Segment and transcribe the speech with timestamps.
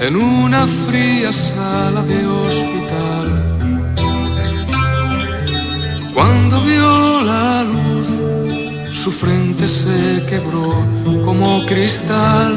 [0.00, 3.28] en una fría sala de hospital.
[6.14, 8.08] Cuando vio la luz,
[8.92, 10.84] su frente se quebró
[11.24, 12.54] como cristal.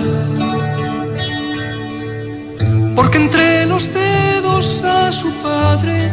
[2.95, 6.11] Porque entre los dedos a su padre,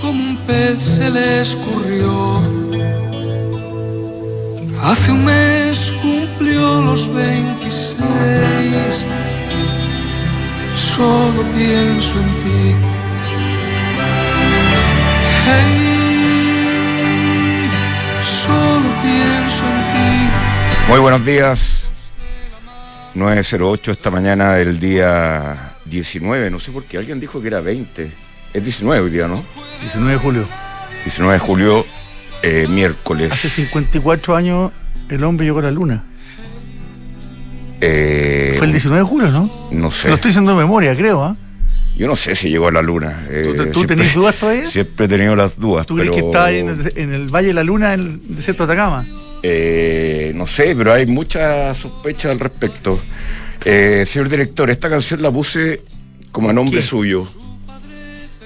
[0.00, 2.42] como un pez se le escurrió.
[4.82, 9.06] Hace un mes cumplió los 26
[10.98, 12.74] solo pienso en ti.
[15.46, 16.90] Hey,
[18.24, 20.88] solo pienso en ti.
[20.88, 21.84] Muy buenos días.
[23.14, 26.50] 908 esta mañana del día 19.
[26.50, 28.12] No sé por qué alguien dijo que era 20.
[28.52, 29.44] Es 19 hoy día, ¿no?
[29.80, 30.48] 19 de julio.
[31.04, 31.86] 19 de julio,
[32.42, 33.32] eh, miércoles.
[33.32, 34.72] Hace 54 años
[35.08, 36.04] el hombre llegó a la luna.
[37.80, 39.50] Eh, Fue el 19 de julio, ¿no?
[39.70, 40.08] No sé.
[40.08, 41.36] Lo estoy diciendo de memoria, creo, ¿ah?
[41.96, 43.26] Yo no sé si llegó a la luna.
[43.28, 44.70] Eh, ¿Tú, tú siempre- tenés dudas todavía?
[44.70, 45.86] Siempre he tenido las dudas.
[45.86, 48.00] ¿Tú crees pero, que está ahí en el, en el Valle de la Luna, en
[48.00, 49.04] el desierto de Atacama?
[49.42, 52.98] eh, no sé, pero hay mucha sospecha al respecto.
[53.64, 55.82] Eh, señor director, esta canción la puse
[56.30, 56.86] como a nombre qué?
[56.86, 57.26] suyo.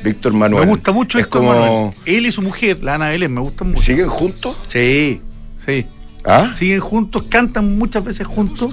[0.02, 0.64] Víctor Manuel.
[0.64, 1.50] Me gusta mucho es como...
[1.52, 1.92] Manuel.
[2.06, 3.82] Él y su mujer, la Ana Belén, me gustan mucho.
[3.82, 4.58] ¿Siguen juntos?
[4.68, 5.20] Sí,
[5.56, 5.86] sí.
[6.24, 6.52] ¿Ah?
[6.54, 8.72] Siguen juntos, cantan muchas veces juntos.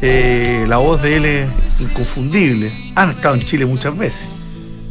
[0.00, 2.70] Eh, la voz de él es inconfundible.
[2.94, 4.26] Han estado en Chile muchas veces.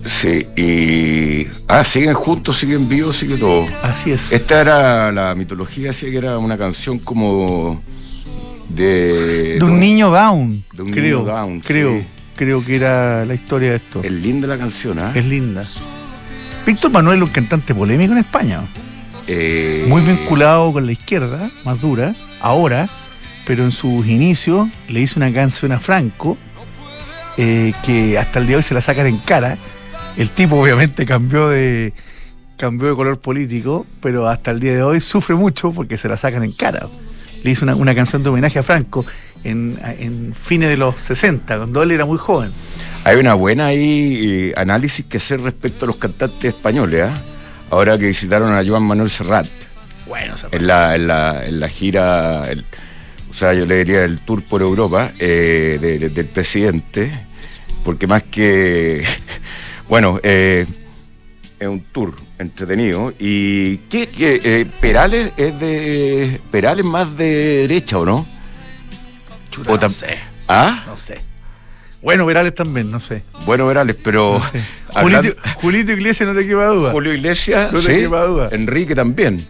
[0.06, 1.48] Sí, y.
[1.68, 3.66] Ah, siguen juntos, siguen vivos, sigue todo.
[3.84, 4.32] Así es.
[4.32, 7.82] Esta era la mitología, decía que era una canción como.
[8.70, 9.56] de.
[9.60, 11.20] de un niño down, de un creo.
[11.20, 12.06] niño down, creo, sí.
[12.36, 14.02] creo que era la historia de esto.
[14.04, 15.12] Es linda la canción, ¿ah?
[15.14, 15.64] Es linda.
[16.66, 18.62] Víctor Manuel, un cantante polémico en España.
[19.28, 22.88] Eh, Muy vinculado con la izquierda, más dura, ahora,
[23.48, 26.38] pero en sus inicios le hizo una canción a Franco
[27.38, 29.58] eh, que hasta el día de hoy se la sacan en cara.
[30.18, 31.94] El tipo obviamente cambió de
[32.58, 36.18] cambió de color político, pero hasta el día de hoy sufre mucho porque se la
[36.18, 36.88] sacan en cara.
[37.44, 39.06] Le hizo una, una canción de homenaje a Franco
[39.44, 42.52] en, en fines de los 60, cuando él era muy joven.
[43.04, 47.22] Hay una buena ahí eh, análisis que hacer respecto a los cantantes españoles, ¿ah?
[47.70, 49.46] Ahora que visitaron a Joan Manuel Serrat
[50.08, 52.66] Bueno, se en la, en la, en la gira, el-
[53.38, 57.12] sea, yo le diría el tour por Europa eh, de- de- del presidente,
[57.84, 59.04] porque más que,
[59.90, 60.66] bueno, eh,
[61.60, 63.14] es un tour entretenido.
[63.20, 64.08] ¿Y qué?
[64.10, 66.40] qué, eh, Perales es de.
[66.52, 67.28] Perales más de
[67.68, 68.28] derecha o no?
[69.52, 70.84] Chuta, O no sé, ¿Ah?
[70.88, 71.20] no sé.
[72.02, 73.24] Bueno, Verales también, no sé.
[73.46, 74.40] Bueno, Perales, pero.
[74.94, 76.92] hablando- Julito, Julito Iglesias, no te quepa duda.
[76.92, 78.50] Julio Iglesias, No te sí, duda.
[78.52, 79.46] Enrique también.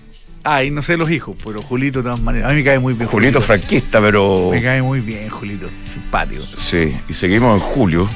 [0.49, 2.49] Ah, y no sé los hijos, pero Julito de todas maneras.
[2.49, 3.09] A mí me cae muy bien.
[3.09, 4.49] Julito franquista, pero.
[4.49, 5.69] Me cae muy bien, Julito.
[5.91, 6.41] Simpático.
[6.41, 8.09] Sí, y seguimos en julio.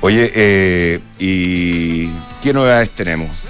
[0.00, 2.06] Oye, eh, ¿y
[2.40, 3.42] qué novedades tenemos?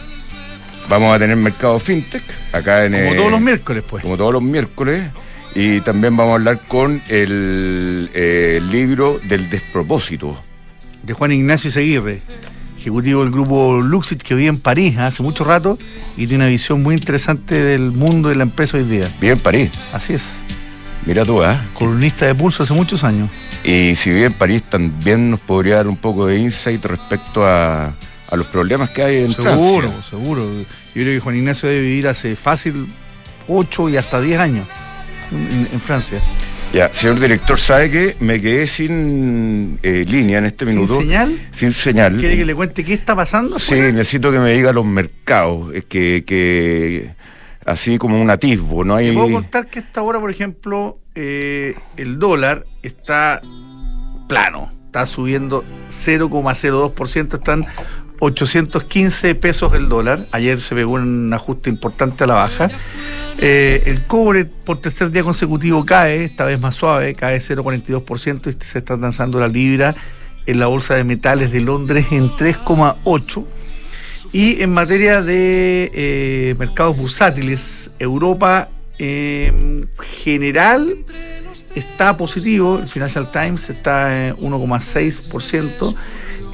[0.88, 2.22] Vamos a tener mercado fintech
[2.53, 2.93] acá en.
[2.93, 4.03] Como eh, todos los miércoles, pues.
[4.03, 5.10] Como todos los miércoles.
[5.54, 10.41] Y también vamos a hablar con el eh, libro del despropósito.
[11.03, 12.22] De Juan Ignacio Seguirre,
[12.87, 15.77] ejecutivo del grupo Luxit que vive en París hace mucho rato
[16.17, 19.11] y tiene una visión muy interesante del mundo de la empresa hoy día.
[19.21, 19.71] Vive en París.
[19.93, 20.23] Así es.
[21.05, 21.61] Mira tú, ¿ah?
[21.75, 23.29] Columnista de pulso hace muchos años.
[23.65, 27.87] Y si vive en París, también nos podría dar un poco de insight respecto a,
[28.29, 30.11] a los problemas que hay en seguro, Francia.
[30.11, 30.49] seguro.
[30.53, 30.65] Yo
[30.95, 32.87] creo que Juan Ignacio debe vivir hace fácil
[33.49, 34.69] 8 y hasta 10 años
[35.33, 36.21] en, en Francia.
[36.77, 41.01] Ya, señor director, ¿sabe que me quedé sin eh, línea en este ¿Sin minuto?
[41.01, 41.49] señal?
[41.51, 42.19] Sin señal.
[42.19, 43.59] ¿Quiere que le cuente qué está pasando?
[43.59, 45.75] Sí, necesito que me diga los mercados.
[45.75, 47.15] Es que, que
[47.65, 49.07] así como un atisbo, no hay.
[49.09, 53.41] Te puedo contar que esta hora, por ejemplo, eh, el dólar está
[54.29, 57.65] plano, está subiendo 0,02%, están
[58.19, 60.19] 815 pesos el dólar.
[60.32, 62.71] Ayer se pegó un ajuste importante a la baja.
[63.38, 68.65] Eh, el cobre por tercer día consecutivo cae, esta vez más suave, cae 0,42% y
[68.65, 69.94] se está lanzando la libra
[70.47, 73.45] en la bolsa de metales de Londres en 3,8%.
[74.33, 80.97] Y en materia de eh, mercados bursátiles, Europa en general
[81.74, 85.95] está positivo, el Financial Times está en 1,6%,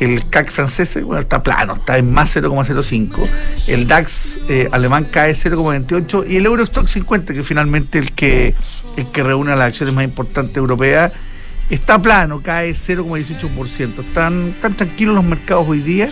[0.04, 3.28] el CAC francés bueno, está plano, está en más 0,05%,
[3.68, 8.54] el DAX eh, alemán cae 0,28% y el Eurostock 50, que finalmente el que,
[8.96, 11.12] el que reúne las acciones más importantes europeas,
[11.70, 14.04] está plano, cae 0,18%.
[14.04, 16.08] Están, están tranquilos los mercados hoy día.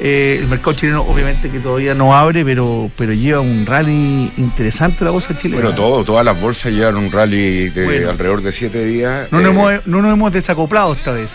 [0.00, 5.04] Eh, el mercado chileno obviamente que todavía no abre, pero, pero lleva un rally interesante
[5.04, 5.62] la bolsa chilena.
[5.62, 8.10] Bueno, todo, todas las bolsas llevan un rally de Bueno.
[8.10, 9.28] alrededor de siete días.
[9.30, 11.30] no, Eh, nos hemos, no nos hemos desacoplado esta vez.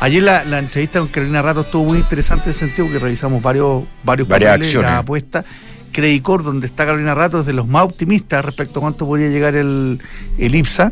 [0.00, 3.42] Ayer la, la entrevista con Carolina Rato estuvo muy interesante en el sentido que revisamos
[3.42, 4.90] varios, varios Varias papeles, acciones.
[4.90, 5.44] la apuesta.
[5.92, 9.54] Credicor, donde está Carolina Rato, es de los más optimistas respecto a cuánto podría llegar
[9.54, 10.00] el,
[10.38, 10.90] el IPSA.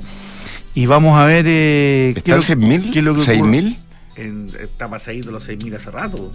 [0.75, 1.45] Y vamos a ver.
[1.49, 2.93] Eh, ¿Está en 6.000?
[2.93, 3.37] qué es lo que ocurre.
[3.39, 3.77] ¿6.000?
[4.17, 6.31] En- está pasadito los 6.000 hace rato.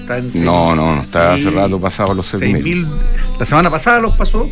[0.00, 0.76] Está en No, 6.000.
[0.76, 2.62] no, no, está Sí, hace rato pasado los 6.000.
[2.62, 2.86] 6.000.
[3.38, 4.48] La semana pasada los pasó.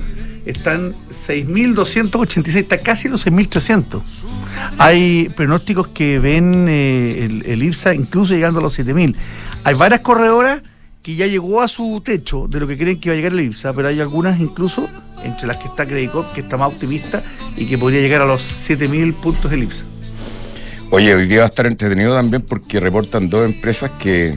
[0.47, 4.01] Están 6.286, está casi los 6.300.
[4.79, 9.15] Hay pronósticos que ven eh, el, el incluso llegando a los 7.000.
[9.65, 10.63] Hay varias corredoras
[11.03, 13.41] que ya llegó a su techo de lo que creen que va a llegar el
[13.41, 14.89] IPSA, pero hay algunas incluso,
[15.23, 17.23] entre las que está Credicop, que está más optimista
[17.57, 19.85] y que podría llegar a los 7.000 puntos el IPSA.
[20.91, 24.37] Oye, hoy día va a estar entretenido también porque reportan dos empresas que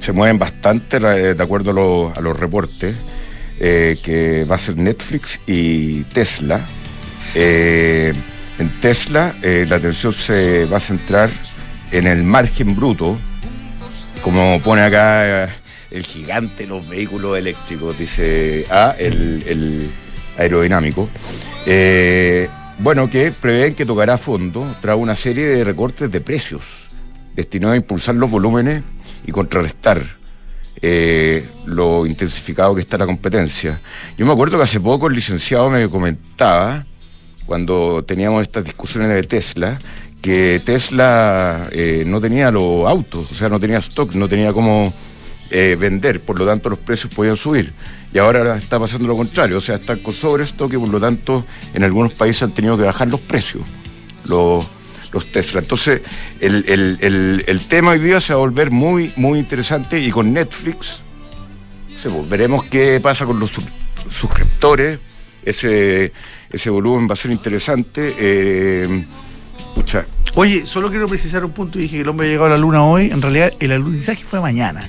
[0.00, 2.94] se mueven bastante eh, de acuerdo a los reportes,
[3.60, 6.66] eh, que va a ser Netflix y Tesla.
[7.34, 8.12] Eh,
[8.58, 11.30] en Tesla eh, la atención se va a centrar
[11.90, 13.18] en el margen bruto,
[14.22, 15.48] como pone acá
[15.90, 19.90] el gigante de los vehículos eléctricos, dice A, el,
[20.36, 21.08] aerodinámico.
[22.78, 26.64] Bueno, que prevén que tocará fondo tras una serie de recortes de precios
[27.36, 28.82] destinados a impulsar los volúmenes
[29.24, 30.02] y contrarrestar
[30.86, 33.80] eh, lo intensificado que está la competencia.
[34.18, 36.84] Yo me acuerdo que hace poco el licenciado me comentaba,
[37.46, 39.78] cuando teníamos estas discusiones de Tesla,
[40.20, 44.92] que Tesla eh, no tenía los autos, o sea, no tenía stock, no tenía cómo
[45.50, 47.72] eh, vender, por lo tanto los precios podían subir.
[48.12, 51.46] Y ahora está pasando lo contrario, o sea, están con sobrestock y por lo tanto
[51.72, 53.62] en algunos países han tenido que bajar los precios,
[55.14, 55.60] los Tesla.
[55.60, 56.02] Entonces,
[56.40, 60.32] el, el- el- tema hoy día se va a volver muy, muy interesante y con
[60.32, 60.98] Netflix,
[62.28, 63.50] veremos qué pasa con los
[64.10, 64.98] suscriptores,
[65.44, 66.12] ese,
[66.50, 68.14] ese volumen va a ser interesante.
[68.18, 69.06] eh,
[70.36, 71.78] Oye, solo quiero precisar un punto.
[71.78, 73.10] Dije que el hombre ha llegado a la luna hoy.
[73.10, 74.86] En realidad, el alunizaje fue mañana.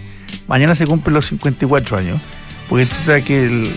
[0.47, 2.19] Mañana se cumplen los 54 años.
[2.67, 3.75] Porque sabes que el-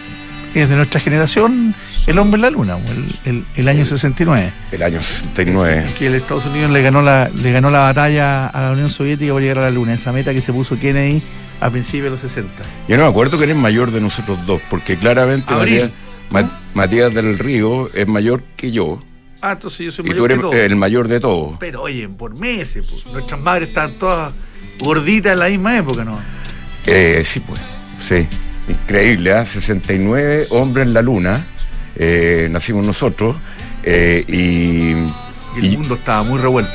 [0.55, 1.75] es de nuestra generación
[2.07, 3.07] el hombre en la luna, el,
[3.37, 4.51] el- el año 69.
[4.73, 5.87] el año 69.
[5.99, 9.33] Que el Estados Unidos le ganó, la, le ganó la batalla a la Unión Soviética
[9.33, 9.95] por llegar a la luna.
[9.95, 11.23] Esa meta que se puso Kennedy
[11.61, 12.63] a principios de los 60.
[12.89, 15.53] Yo no me acuerdo quién es mayor de nosotros dos, porque claramente.
[15.53, 15.91] Matías,
[16.31, 18.99] Ma- Matías del Río es mayor que yo,
[19.41, 20.53] Ah, entonces yo soy y mayor tú eres que todo.
[20.55, 21.57] el mayor de todos.
[21.61, 22.85] Pero oye, por meses.
[22.91, 23.07] pues.
[23.13, 24.33] Nuestras madres estaban todas
[24.81, 26.19] gorditas en la misma época, ¿no?
[26.87, 27.61] Eh, sí, pues,
[28.07, 28.27] sí.
[28.69, 29.45] Increíble, ¿ah?
[29.47, 31.45] 69 hombres en la luna,
[31.97, 33.37] eh, nacimos nosotros,
[33.83, 34.93] eh, y,
[35.59, 36.71] Y el y- mundo estaba muy revuelto.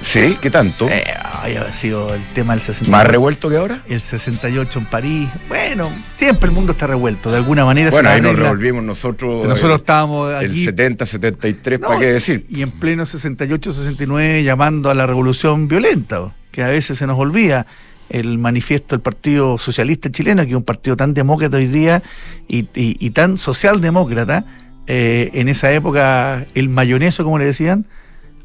[0.00, 0.88] Sí, ¿qué tanto?
[0.88, 1.04] Eh,
[1.42, 2.90] había sido el tema del 68.
[2.90, 3.82] ¿Más revuelto que ahora?
[3.88, 5.28] El 68 en París.
[5.48, 7.30] Bueno, siempre el mundo está revuelto.
[7.32, 9.44] De alguna manera Bueno, se ahí nos revolvimos nosotros.
[9.44, 10.64] Nosotros el- estábamos El aquí.
[10.64, 12.46] 70, 73, No, ¿para qué decir?
[12.48, 17.18] Y en pleno 68, 69, llamando a la revolución violenta, que a veces se nos
[17.18, 17.66] olvida
[18.10, 22.02] el manifiesto del Partido Socialista Chileno, que es un partido tan demócrata hoy día
[22.48, 24.44] y, y- y tan socialdemócrata.
[24.90, 27.84] eh, en esa época, el mayoneso, como le decían,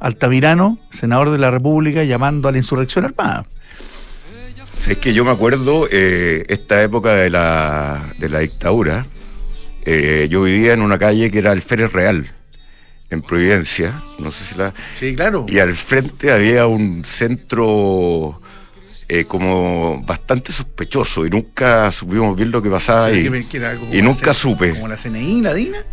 [0.01, 3.45] Altamirano, senador de la República, llamando a la insurrección armada.
[4.85, 9.05] Es que yo me acuerdo eh, esta época de la, de la dictadura.
[9.85, 12.27] eh, yo vivía en una calle que era el Férez Real,
[13.09, 14.01] en Providencia.
[14.19, 14.73] No sé si la.
[14.99, 15.45] Sí, claro.
[15.47, 18.41] Y al frente había un centro
[19.09, 23.29] eh, como bastante sospechoso y nunca supimos bien lo que pasaba ahí.
[23.91, 24.73] y nunca supe.
[24.73, 25.83] Como la CNI, la DINA.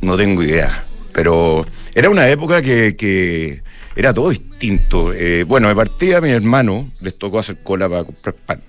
[0.00, 0.84] No tengo idea.
[1.12, 3.62] Pero era una época que, que
[3.94, 5.12] era todo distinto.
[5.12, 8.60] Eh, bueno, de partida a mi hermano les tocó hacer cola para comprar pan.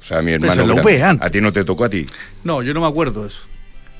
[0.00, 0.52] O sea, a mi hermano.
[1.02, 1.26] antes.
[1.26, 2.06] a ti no te tocó a ti.
[2.44, 3.40] No, yo no me acuerdo de eso.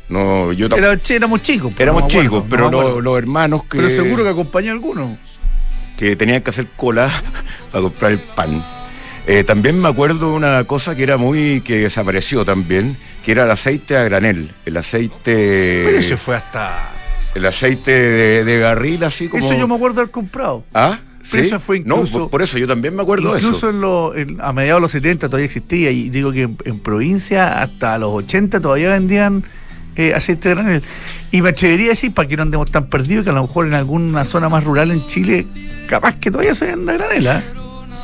[0.08, 0.92] No, yo tampoco.
[0.92, 1.70] Era- éramos chicos.
[1.72, 3.00] pues, Éramos no me acuerdo, chicos, no pero lo- acuerdo.
[3.00, 5.16] los hermanos que, Pero seguro que acompañó a alguno.
[5.96, 7.10] Que tenían que hacer cola
[7.72, 8.64] para comprar el pan.
[9.26, 11.62] Eh, también me acuerdo de una cosa que era muy.
[11.62, 14.52] que desapareció también, que era el aceite a granel.
[14.66, 15.82] El aceite.
[15.84, 16.90] Pero eso fue hasta.
[17.34, 19.44] El aceite de, de garril, así como.
[19.44, 20.64] Eso yo me acuerdo haber comprado.
[20.74, 20.98] ¿Ah?
[21.30, 21.48] Pero ¿Sí?
[21.48, 23.70] eso fue No, incluso- por, por eso yo también me acuerdo de Incluso eso.
[23.70, 25.90] en lo- en- a mediados de los 70 todavía existía.
[25.90, 29.42] Y digo que en, en provincia hasta los 80 todavía vendían
[29.96, 30.82] eh, aceite de granel.
[31.34, 33.66] Y me atrevería a decir, para que no andemos tan perdidos, que a lo mejor
[33.66, 35.46] en alguna zona más rural en Chile,
[35.88, 37.42] capaz que todavía se venda granela.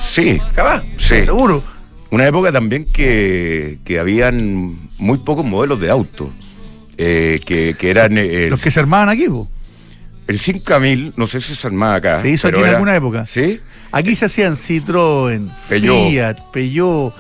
[0.03, 1.25] Sí, Capaz, Sí.
[1.25, 1.63] seguro.
[2.11, 6.33] una época también que, que habían muy pocos modelos de auto.
[6.99, 9.49] eh, que, que eran eh, el, Los que se armaban aquí, po.
[10.27, 12.21] el 5000, no sé si se armaba acá.
[12.21, 13.25] Se hizo aquí en era- alguna época.
[13.27, 13.61] ¿Sí?
[13.93, 16.11] Aquí se hacían Citroën, Peugeot.
[16.11, 17.15] Fiat, Peugeot,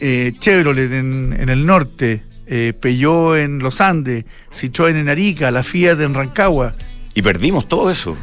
[0.00, 5.62] eh, Chevrolet en, en el norte, eh, Peugeot en los Andes, Citroën en Arica, la
[5.62, 6.74] Fiat en Rancagua.
[7.14, 8.16] Y perdimos todo eso.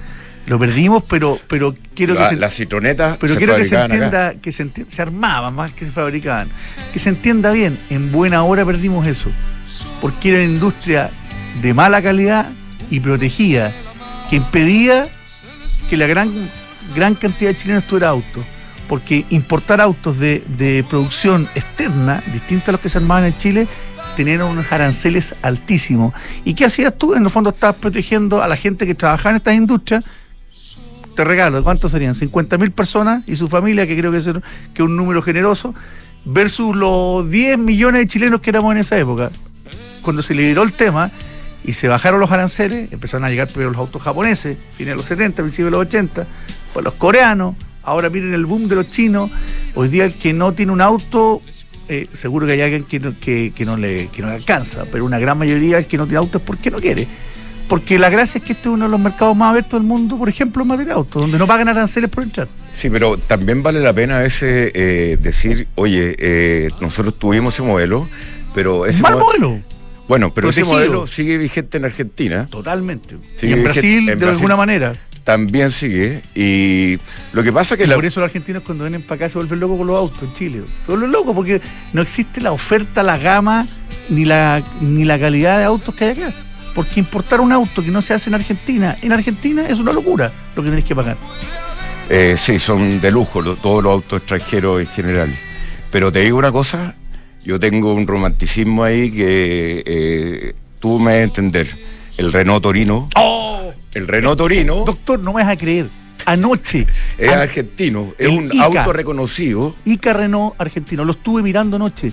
[0.47, 3.77] Lo perdimos, pero, pero quiero La, que se, las citronetas pero se quiero que se
[3.77, 3.85] acá.
[3.85, 6.49] entienda, que se, enti- se armaban más que se fabricaban.
[6.91, 9.29] Que se entienda bien, en buena hora perdimos eso.
[10.01, 11.09] Porque era una industria
[11.61, 12.49] de mala calidad
[12.89, 13.71] y protegida,
[14.29, 15.07] que impedía
[15.89, 16.33] que la gran,
[16.95, 18.43] gran cantidad de chilenos tuviera autos.
[18.89, 23.67] Porque importar autos de, de producción externa, distintos a los que se armaban en Chile,
[24.23, 26.13] tenían unos aranceles altísimos.
[26.45, 27.13] ¿Y qué hacías tú?
[27.15, 30.05] En el fondo estabas protegiendo a la gente que trabajaba en estas industrias
[31.15, 32.13] te regalo, ¿cuántos serían?
[32.13, 35.73] 50.000 personas y su familia, que creo que es, un número generoso,
[36.25, 39.31] versus los 10 millones de chilenos que éramos en esa época.
[40.01, 41.11] Cuando se liberó el tema
[41.63, 45.05] y se bajaron los aranceles, empezaron a llegar primero los autos japoneses, fines de los
[45.05, 46.27] 70, principios de los 80,
[46.73, 49.29] pues los coreanos, ahora miren el boom de los chinos,
[49.75, 51.41] hoy día el que no tiene un auto,
[51.91, 54.85] eh, seguro que hay alguien que no, que, que no le, que no le alcanza,
[54.91, 57.07] pero una gran mayoría el que no tiene auto es porque no quiere.
[57.67, 60.17] Porque la gracia es que este es uno de los mercados más abiertos del mundo,
[60.17, 62.47] por ejemplo, en materia de autos, donde no pagan aranceles por entrar.
[62.73, 67.63] Sí, pero también vale la pena a veces eh, decir, oye, eh, nosotros tuvimos ese
[67.63, 68.07] modelo,
[68.53, 69.61] pero ese Mal modelo- modelo,
[70.07, 72.47] Bueno, pero ese modelo sigue vigente en Argentina.
[72.51, 73.15] totalmente.
[73.41, 74.93] Y en Brasil, en de Brasil- alguna manera.
[75.23, 76.21] También sigue.
[76.33, 76.97] Y
[77.33, 79.29] lo que pasa es que Y la, por eso los argentinos cuando vienen para acá
[79.29, 80.61] se vuelven locos con los autos en Chile.
[80.85, 81.61] Se vuelven locos porque
[81.93, 83.67] no existe la oferta, la gama,
[84.09, 86.33] ni la, ni la calidad de autos que hay acá.
[86.73, 90.31] Porque importar un auto que no se hace en Argentina, en Argentina es una locura
[90.55, 91.17] lo que tenés que pagar.
[92.09, 95.29] Eh, sí, son de lujo lo- todos los autos extranjeros en general.
[95.91, 96.95] Pero te digo una cosa,
[97.43, 101.67] yo tengo un romanticismo ahí que eh, tú me vas a entender.
[102.17, 103.50] El Renault Torino, ¡Oh!
[103.93, 105.87] El Renault Torino Doctor, no me vas a creer.
[106.25, 106.85] Anoche,
[107.17, 108.63] es an- argentino, es el un Ica.
[108.65, 109.75] auto reconocido.
[109.85, 111.03] Ica Renault argentino.
[111.03, 112.11] Lo estuve mirando anoche.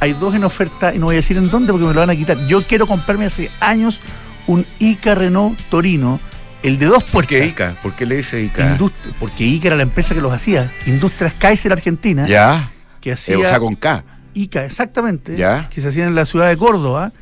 [0.00, 2.10] Hay dos en oferta y no voy a decir en dónde porque me lo van
[2.10, 2.38] a quitar.
[2.46, 4.00] Yo quiero comprarme hace años
[4.46, 6.20] un Ica Renault Torino,
[6.62, 7.52] el de dos ¿Por qué puertas.
[7.72, 7.82] ICA?
[7.82, 8.76] ¿Por qué le dice ICA?
[8.76, 10.72] Indust- porque Ica era la empresa que los hacía.
[10.86, 14.04] Industrias Kaiser Argentina, Ya, que eh, hacía o sea, con K.
[14.34, 15.68] Ica, exactamente, Ya.
[15.68, 17.12] que se hacían en la ciudad de Córdoba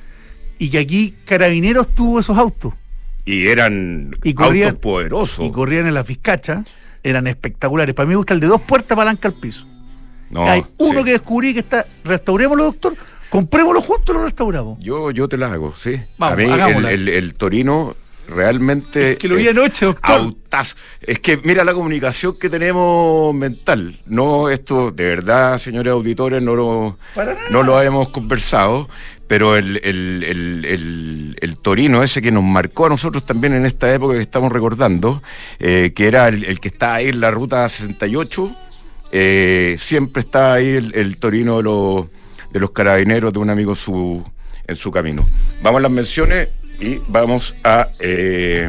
[0.58, 2.72] y que aquí Carabineros tuvo esos autos
[3.24, 5.44] Y eran Y corrían- autos poderosos.
[5.46, 6.64] y corrían en las vizcachas.
[7.02, 7.94] Eran espectaculares.
[7.94, 9.66] Para mí me gusta el de dos puertas palanca al piso.
[10.30, 11.04] No, Hay uno sí.
[11.06, 12.94] que descubrí que está, restaurémoslo, doctor,
[13.30, 14.78] comprémoslo juntos y lo restauramos.
[14.80, 15.94] Yo, yo te la hago, sí.
[16.18, 16.44] Vamos, a mí
[16.76, 17.96] el, el- el Torino
[18.28, 19.16] realmente...
[19.16, 20.16] que lo vi anoche, doctor.
[20.20, 20.76] autazo.
[21.00, 23.98] Es que mira la comunicación que tenemos mental.
[24.06, 26.98] No, esto de verdad, señores auditores, no lo,
[27.50, 28.88] no lo hemos conversado,
[29.30, 33.94] pero el, el- el- el- Torino, ese que nos marcó a nosotros también en esta
[33.94, 35.22] época que estamos recordando,
[35.60, 38.50] eh, que era el, que está ahí en la ruta 68,
[39.12, 42.06] eh, siempre está ahí el, Torino de los,
[42.52, 44.24] de los carabineros de un amigo su,
[44.66, 45.24] en su camino.
[45.62, 46.48] Vamos a las menciones
[46.80, 47.86] y vamos a...
[48.00, 48.68] eh,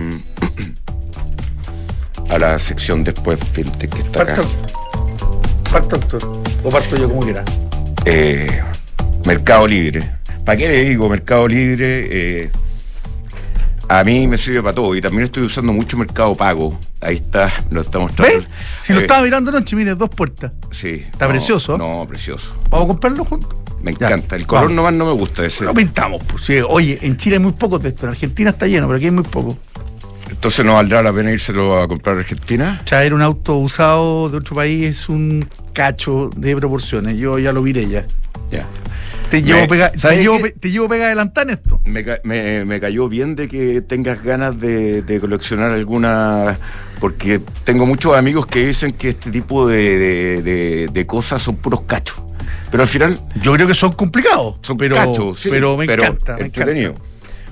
[2.29, 4.35] a la sección después fintech que está acá.
[4.35, 4.51] Parto,
[5.71, 6.41] parto, doctor.
[6.63, 7.43] O parto yo como quiera.
[8.05, 8.61] Eh,
[9.25, 10.20] Mercado Libre.
[10.45, 12.07] ¿Para qué le digo Mercado Libre?
[12.43, 12.49] Eh,
[13.87, 16.79] a mí me sirve para todo y también estoy usando mucho Mercado Pago.
[17.01, 18.17] Ahí está, lo estamos ¿Ves?
[18.17, 18.47] tratando.
[18.81, 20.51] Si lo Eh, estaba mirando anoche, mire, dos puertas.
[20.71, 21.03] Sí.
[21.11, 21.77] Está no, precioso.
[21.77, 22.55] No, precioso.
[22.69, 23.49] ¿Vamos a comprarlo juntos?
[23.81, 24.35] Me Ya, encanta.
[24.35, 24.75] El color vamos.
[24.75, 25.65] nomás no me gusta ese.
[25.65, 26.23] Lo pintamos.
[26.23, 26.43] Pues.
[26.43, 28.03] Sí, oye, en Chile hay muy pocos de estos.
[28.03, 29.57] En Argentina está lleno, pero aquí hay muy poco.
[30.29, 32.79] Entonces no valdrá la pena írselo a comprar a Argentina.
[32.85, 37.17] Traer un auto usado de otro país es un cacho de proporciones.
[37.17, 38.05] Yo ya lo viré ya.
[38.51, 38.67] Ya.
[39.31, 41.79] Te llevo Me- pega, te ¿sabes llevo, te llevo pega adelantar en esto.
[41.85, 46.59] Me, me- me cayó bien de que tengas ganas de, de coleccionar alguna,
[46.99, 52.21] porque tengo muchos amigos que dicen que este tipo de, de- cosas son puros cachos.
[52.69, 54.55] Pero al final Yo creo que son complicados.
[54.61, 56.37] son pero, cachos, sí, pero me encanta.
[56.37, 56.91] entretenido.
[56.91, 57.09] encanta.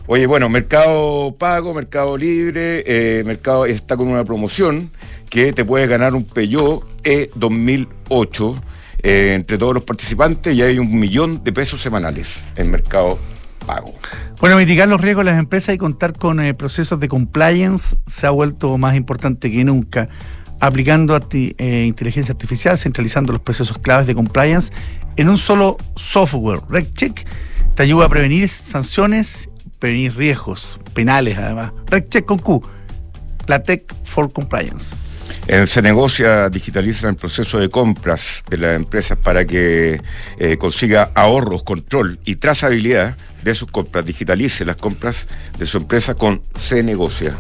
[0.08, 4.90] Oye, bueno, Mercado Pago, Mercado Libre, eh, Mercado está con una promoción
[5.30, 8.56] que te puede ganar un Peugeot E 2008
[9.02, 13.18] eh, entre todos los participantes y hay un millón de pesos semanales en Mercado
[13.66, 13.94] Pago.
[14.42, 18.28] Bueno, mitigar los riesgos de las empresas y contar con eh, procesos de compliance se
[18.28, 20.10] ha vuelto más importante que nunca.
[20.60, 24.74] Aplicando eh, inteligencia artificial, centralizando los procesos claves de compliance
[25.16, 26.60] en un solo software.
[26.70, 27.26] RegCheck
[27.76, 31.72] te ayuda a prevenir sanciones, prevenir riesgos penales además.
[31.88, 32.62] RegCheck con Q,
[33.48, 34.96] la Tech for Compliance.
[35.48, 40.02] En Se Negocia digitalizan el proceso de compras de las empresas para que
[40.38, 44.06] eh, consiga ahorros, control y trazabilidad de sus compras.
[44.06, 47.36] Digitalice las compras de su empresa con Se Negocia.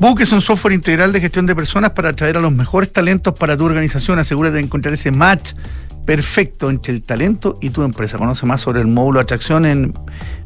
[0.00, 3.34] Book es un software integral de gestión de personas para atraer a los mejores talentos
[3.34, 4.20] para tu organización.
[4.20, 5.54] Asegúrate de encontrar ese match
[6.06, 8.16] perfecto entre el talento y tu empresa.
[8.16, 9.92] Conoce más sobre el módulo atracción en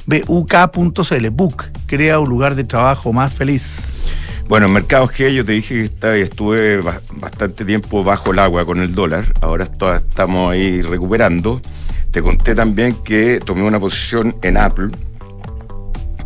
[0.07, 1.29] buk.cl.
[1.31, 3.93] Book crea un lugar de trabajo más feliz.
[4.53, 8.83] Bueno, en Mercado G yo te dije que estuve bastante tiempo bajo el agua con
[8.83, 11.63] el dólar, ahora estamos ahí recuperando.
[12.11, 14.91] Te conté también que tomé una posición en Apple,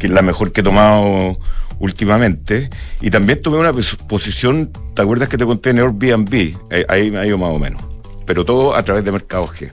[0.00, 1.38] que es la mejor que he tomado
[1.78, 2.68] últimamente,
[3.00, 6.35] y también tomé una posición, ¿te acuerdas que te conté en Airbnb?
[6.71, 7.80] Eh, ahí me ha ido más o menos,
[8.26, 9.71] pero todo a través de Mercado G.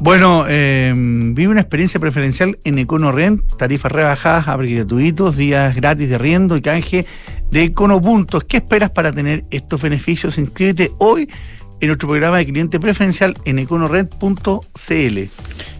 [0.00, 6.18] Bueno, eh, vive una experiencia preferencial en EconoRent, tarifas rebajadas, abrir gratuitos, días gratis de
[6.18, 7.06] riendo y canje
[7.50, 8.44] de Econopuntos.
[8.44, 10.38] ¿Qué esperas para tener estos beneficios?
[10.38, 11.28] Inscríbete hoy
[11.82, 15.18] en nuestro programa de cliente preferencial en econorent.cl.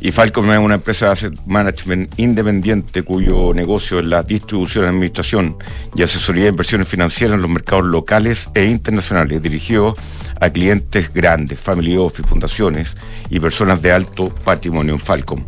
[0.00, 5.56] Y Falcon es una empresa de asset management independiente cuyo negocio es la distribución, administración
[5.94, 9.94] y asesoría de inversiones financieras en los mercados locales e internacionales, dirigido
[10.40, 12.96] a clientes grandes, family office, fundaciones
[13.30, 15.46] y personas de alto patrimonio en Falcon.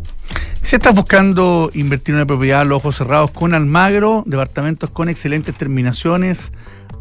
[0.62, 5.08] Si estás buscando invertir en una propiedad a los ojos cerrados con Almagro, departamentos con
[5.08, 6.52] excelentes terminaciones,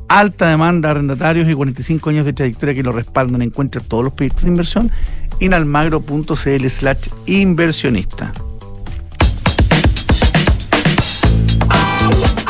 [0.08, 3.42] alta demanda de arrendatarios y 45 años de trayectoria que lo respaldan.
[3.42, 4.92] Encuentra todos los proyectos de inversión
[5.40, 8.34] en almagro.cl slash inversionista.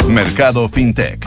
[0.07, 1.25] Mercado FinTech,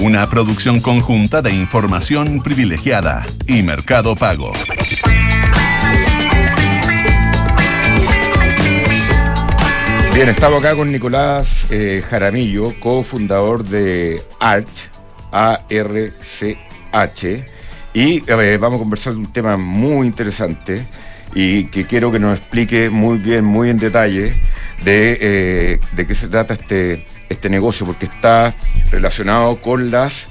[0.00, 4.52] una producción conjunta de información privilegiada y Mercado Pago.
[10.14, 14.93] Bien, estamos acá con Nicolás eh, Jaramillo, cofundador de Arch
[15.34, 16.56] ARCH.
[17.92, 20.86] Y vamos a conversar de un tema muy interesante
[21.34, 24.34] y que quiero que nos explique muy bien, muy en detalle
[24.84, 28.54] de, eh, de qué se trata este, este negocio, porque está
[28.90, 30.28] relacionado con las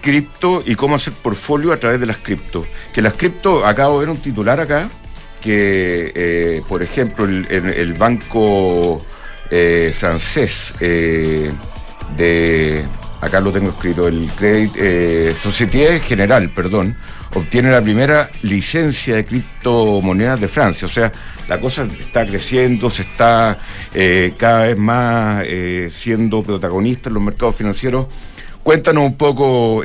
[0.00, 2.64] cripto y cómo hacer portfolio a través de las cripto.
[2.92, 4.88] Que las cripto, acabo de ver un titular acá,
[5.40, 9.04] que eh, por ejemplo el, banco
[9.50, 12.84] eh, francés de
[13.24, 16.94] acá lo tengo escrito, el Credit eh, Société General, perdón,
[17.34, 20.86] obtiene la primera licencia de criptomonedas de Francia.
[20.86, 21.10] O sea,
[21.48, 23.58] la cosa está creciendo, se está
[23.94, 28.06] eh, cada vez más eh, siendo protagonista en los mercados financieros.
[28.62, 29.82] Cuéntanos un poco,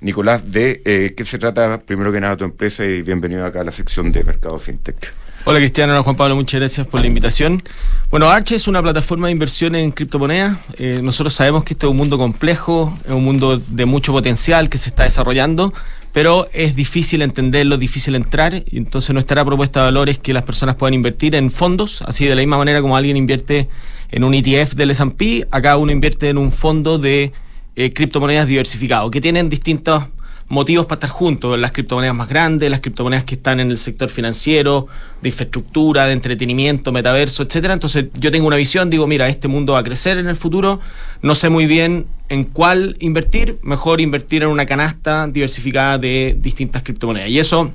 [0.00, 3.72] Nicolás, de qué se trata primero que nada tu empresa y bienvenido acá a la
[3.72, 5.27] sección de Mercado FinTech.
[5.50, 7.62] Hola Cristiano, hola Juan Pablo, muchas gracias por la invitación.
[8.10, 10.58] Bueno, Arch es una plataforma de inversión en criptomonedas.
[10.76, 14.68] Eh, nosotros sabemos que este es un mundo complejo, es un mundo de mucho potencial
[14.68, 15.72] que se está desarrollando,
[16.12, 18.62] pero es difícil entenderlo, difícil entrar.
[18.70, 22.26] Y entonces nuestra propuesta de valor es que las personas puedan invertir en fondos, así
[22.26, 23.70] de la misma manera como alguien invierte
[24.10, 27.32] en un ETF del S&P, acá uno invierte en un fondo de
[27.74, 30.04] eh, criptomonedas diversificado, que tienen distintos
[30.48, 34.08] motivos para estar juntos, las criptomonedas más grandes, las criptomonedas que están en el sector
[34.08, 34.86] financiero,
[35.20, 37.74] de infraestructura, de entretenimiento, metaverso, etcétera.
[37.74, 40.80] Entonces, yo tengo una visión, digo, mira, este mundo va a crecer en el futuro,
[41.22, 46.82] no sé muy bien en cuál invertir, mejor invertir en una canasta diversificada de distintas
[46.82, 47.28] criptomonedas.
[47.28, 47.72] Y eso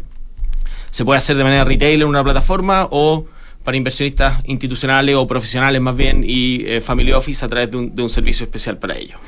[0.89, 3.25] se puede hacer de manera retail en una plataforma o
[3.63, 8.09] para inversionistas institucionales o profesionales más bien y eh, Family Office a través de un,
[8.09, 9.19] servicio especial para ellos.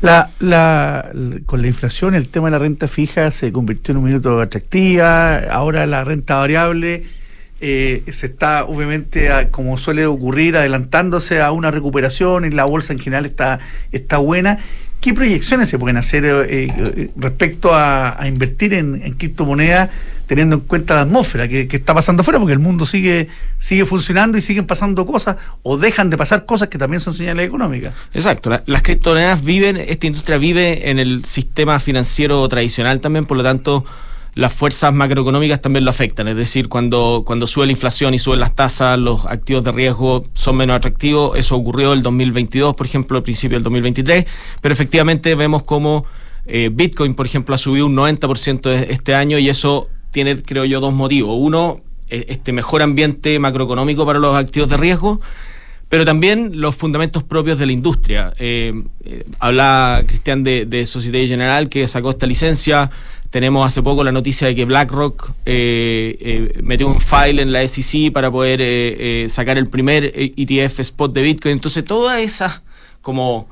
[0.00, 1.10] La, la,
[1.46, 5.38] con la inflación el tema de la renta fija se convirtió en un minuto atractiva,
[5.50, 7.18] ahora la renta variable
[7.60, 13.00] eh, se está obviamente, como suele ocurrir, adelantándose a una recuperación y la bolsa en
[13.00, 13.58] general está,
[13.90, 14.58] está buena.
[15.00, 19.90] ¿Qué proyecciones se pueden hacer eh, respecto a, invertir en criptomonedas?
[20.28, 24.36] Teniendo en cuenta la atmósfera que, está pasando afuera, porque el mundo sigue, sigue funcionando
[24.36, 27.94] y siguen pasando cosas, o dejan de pasar cosas que también son señales económicas.
[28.12, 33.42] Exacto, las criptomonedas viven, esta industria vive en el sistema financiero tradicional también, por lo
[33.42, 33.84] tanto
[34.34, 38.38] las fuerzas macroeconómicas también lo afectan, es decir, cuando, cuando sube la inflación y suben
[38.38, 43.16] las tasas, los activos de riesgo son menos atractivos, eso ocurrió el 2022, por ejemplo,
[43.16, 44.26] al principio del 2023,
[44.60, 46.04] pero efectivamente vemos como
[46.44, 50.80] eh, Bitcoin, por ejemplo, ha subido un 90% este año y eso tiene, creo yo,
[50.80, 51.36] dos motivos.
[51.38, 55.20] Uno, e, este mejor ambiente macroeconómico para los activos de riesgo,
[55.88, 58.32] pero también los fundamentos propios de la industria.
[58.38, 62.90] Eh, eh, habla Cristian de, de Societe General que sacó esta licencia.
[63.30, 68.10] Tenemos hace poco la noticia de que BlackRock eh, metió un file en la SEC
[68.10, 71.52] para poder sacar el primer ETF spot de Bitcoin.
[71.52, 72.62] Entonces, todas esas
[73.02, 73.48] como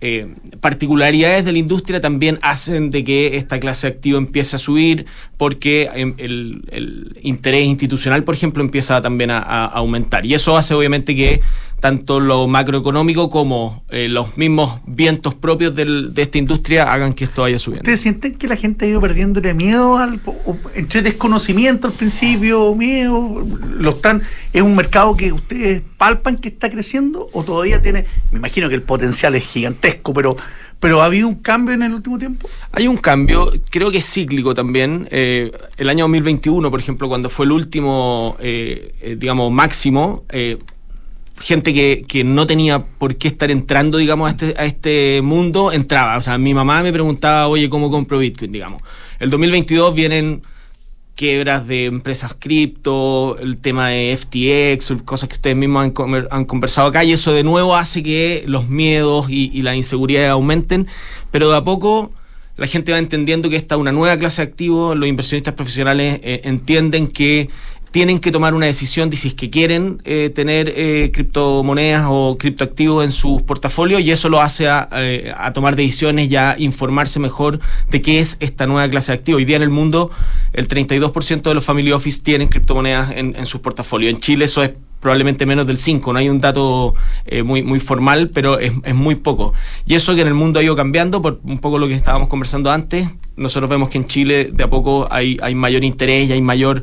[0.00, 4.58] eh, particularidades de la industria también hacen de que esta clase de activo empiece a
[4.60, 5.06] subir
[5.36, 10.24] porque em, el, interés institucional, por ejemplo, empieza también a, aumentar.
[10.24, 11.40] Y eso hace obviamente que
[11.80, 17.42] tanto lo macroeconómico como eh, los mismos vientos propios de esta industria hagan que esto
[17.42, 17.82] vaya subiendo.
[17.82, 20.20] ¿Ustedes sienten que la gente ha ido perdiéndole miedo al,
[20.74, 23.44] entre desconocimiento al principio, miedo?
[23.76, 28.38] Lo están, ¿Es un mercado que ustedes palpan que está creciendo o todavía tiene, me
[28.38, 30.36] imagino que el potencial es gigantesco, pero
[30.80, 32.48] Pero ¿ha habido un cambio en el último tiempo?
[32.70, 35.08] Hay un cambio, creo que es cíclico también.
[35.10, 40.24] Eh, el año 2021, por ejemplo, cuando fue el último, eh, digamos, máximo,
[41.40, 45.72] gente que, que, no tenía por qué estar entrando, digamos, a este, a este mundo,
[45.72, 46.16] entraba.
[46.16, 48.52] O sea, mi mamá me preguntaba, oye, ¿cómo compro Bitcoin?
[48.52, 48.82] Digamos.
[49.18, 50.42] El 2022 vienen
[51.14, 55.90] quiebras de empresas cripto, el tema de FTX, cosas que ustedes mismos
[56.30, 60.28] han, conversado acá, y eso de nuevo hace que los miedos y, y la inseguridad
[60.30, 60.86] aumenten,
[61.32, 62.12] pero de a poco
[62.58, 66.20] la gente va entendiendo que esta es una nueva clase de activos, los inversionistas profesionales
[66.24, 67.48] eh, entienden que
[67.90, 73.12] tienen que tomar una decisión de que quieren eh, tener eh, criptomonedas o criptoactivos en
[73.12, 78.00] sus portafolios y eso lo hace eh, a, tomar decisiones y a informarse mejor de
[78.00, 79.38] qué es esta nueva clase de activos.
[79.38, 80.10] Hoy día en el mundo
[80.52, 84.12] el 32% de los family office tienen criptomonedas en, sus portafolios.
[84.12, 86.94] En Chile eso es probablemente menos del 5, no hay un dato
[87.44, 89.54] muy, muy formal, pero es, es, muy poco.
[89.86, 92.28] Y eso que en el mundo ha ido cambiando, por un poco lo que estábamos
[92.28, 96.32] conversando antes, nosotros vemos que en Chile de a poco hay, hay mayor interés y
[96.32, 96.82] hay mayor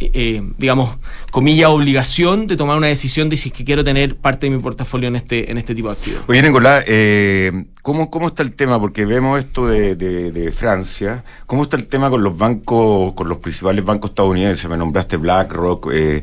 [0.00, 0.96] eh, digamos,
[1.30, 5.08] comilla, obligación de tomar una decisión de si que quiero tener parte de mi portafolio
[5.08, 6.22] en este, en este tipo de activos.
[6.26, 8.80] Oye, Nicolás, eh, ¿cómo, ¿cómo está el tema?
[8.80, 11.24] Porque vemos esto de, de, Francia.
[11.46, 14.68] ¿Cómo está el tema con los bancos, con los principales bancos estadounidenses?
[14.70, 15.90] Me nombraste BlackRock.
[15.92, 16.22] Eh,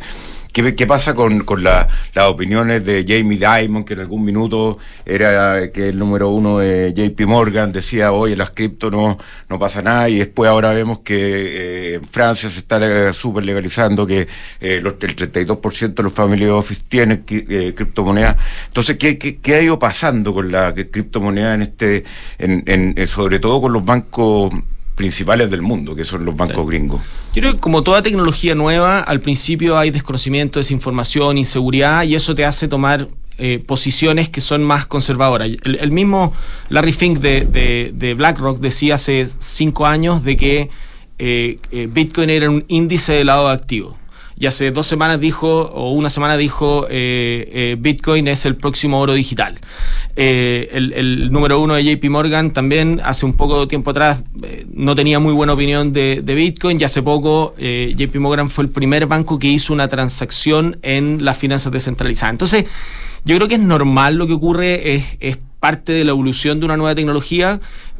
[0.57, 1.87] ¿Qué, pasa con, las
[2.27, 7.27] opiniones de Jamie Dimon, que en algún minuto era que el número uno de JP
[7.27, 11.93] Morgan decía, oye, las cripto no, no pasa nada, y después ahora vemos que eh,
[11.97, 14.27] en Francia se está súper legalizando, que
[14.59, 18.37] eh, los, el 32% de los family office tienen eh, criptomonedas.
[18.65, 22.03] Entonces, ¿qué, ¿qué, ha ido pasando con la criptomoneda en este,
[22.39, 24.51] en, en, sobre todo con los bancos
[24.97, 26.99] principales del mundo, que son los bancos gringos.
[27.33, 32.33] Yo creo que como toda tecnología nueva, al principio hay desconocimiento, desinformación, inseguridad, y eso
[32.33, 33.07] te hace tomar
[33.37, 35.49] eh, posiciones que son más conservadoras.
[35.63, 36.33] El, mismo
[36.69, 40.69] Larry Fink de, de, BlackRock decía hace cinco años de que
[41.19, 43.95] eh, eh, Bitcoin era un índice de lado activo
[44.39, 48.99] y hace dos semanas dijo, o una semana dijo, eh, eh, Bitcoin es el próximo
[48.99, 49.59] oro digital.
[50.15, 54.23] Eh, el, número uno de JP Morgan también hace un poco tiempo atrás
[54.71, 59.07] no tenía muy buena opinión de, Bitcoin y hace poco JP Morgan fue el primer
[59.07, 62.33] banco que hizo una transacción en las finanzas descentralizadas.
[62.33, 62.65] Entonces,
[63.25, 66.65] yo creo que es normal lo que ocurre, es, es parte de la evolución de
[66.65, 67.59] una nueva tecnología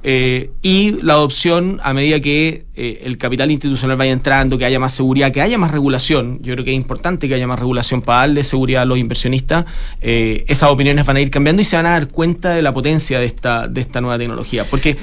[0.10, 4.80] eh, y la adopción a medida que eh, el capital institucional vaya entrando, que haya
[4.80, 6.40] más seguridad, que haya más regulación.
[6.42, 9.66] Yo creo que es importante que haya más regulación para darle seguridad a los inversionistas.
[10.00, 12.74] Eh, esas opiniones van a ir cambiando y se van a dar cuenta de la
[12.74, 14.64] potencia de esta, de esta nueva tecnología.
[14.64, 14.96] Porque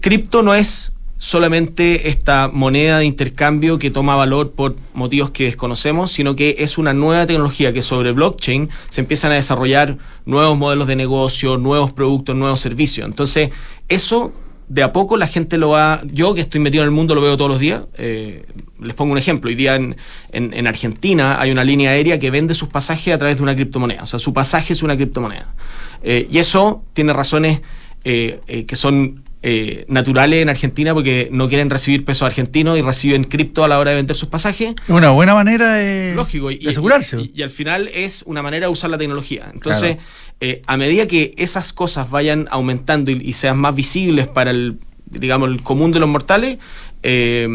[0.00, 6.12] cripto no es solamente esta moneda de intercambio que toma valor por motivos que desconocemos,
[6.12, 10.86] sino que es una nueva tecnología que sobre blockchain se empiezan a desarrollar nuevos modelos
[10.86, 13.08] de negocio, nuevos productos, nuevos servicios.
[13.08, 13.50] Entonces,
[13.88, 14.32] eso
[14.68, 17.20] de a poco la gente lo va, yo que estoy metido en el mundo lo
[17.20, 18.44] veo todos los días, eh,
[18.80, 19.96] les pongo un ejemplo, hoy día en,
[20.32, 24.02] en, Argentina hay una línea aérea que vende sus pasajes a través de una criptomoneda,
[24.02, 25.54] o sea, su pasaje es una criptomoneda.
[26.02, 27.62] Eh, y eso tiene razones
[28.04, 33.22] eh, que son eh, naturales en Argentina porque no quieren recibir peso argentino y reciben
[33.22, 34.74] cripto a la hora de vender sus pasajes.
[34.88, 37.30] Una buena manera de, Lógico, y, asegurarse.
[37.32, 39.48] Y, al final es una manera de usar la tecnología.
[39.54, 39.98] Entonces,
[40.40, 45.48] eh, a medida que esas cosas vayan aumentando y, sean más visibles para el digamos,
[45.50, 46.58] el común de los mortales,
[47.04, 47.48] eh,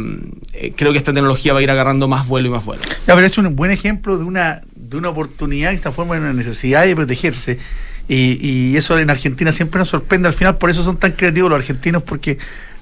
[0.78, 2.84] creo que esta tecnología va a ir agarrando más vuelo y más vuelo.
[3.06, 6.24] Ya, pero es un buen ejemplo de una, de una oportunidad que se transforma en
[6.24, 7.60] una necesidad de protegerse
[8.08, 11.60] y, eso en Argentina siempre nos sorprende al final, por eso son tan creativos los
[11.60, 12.38] argentinos, porque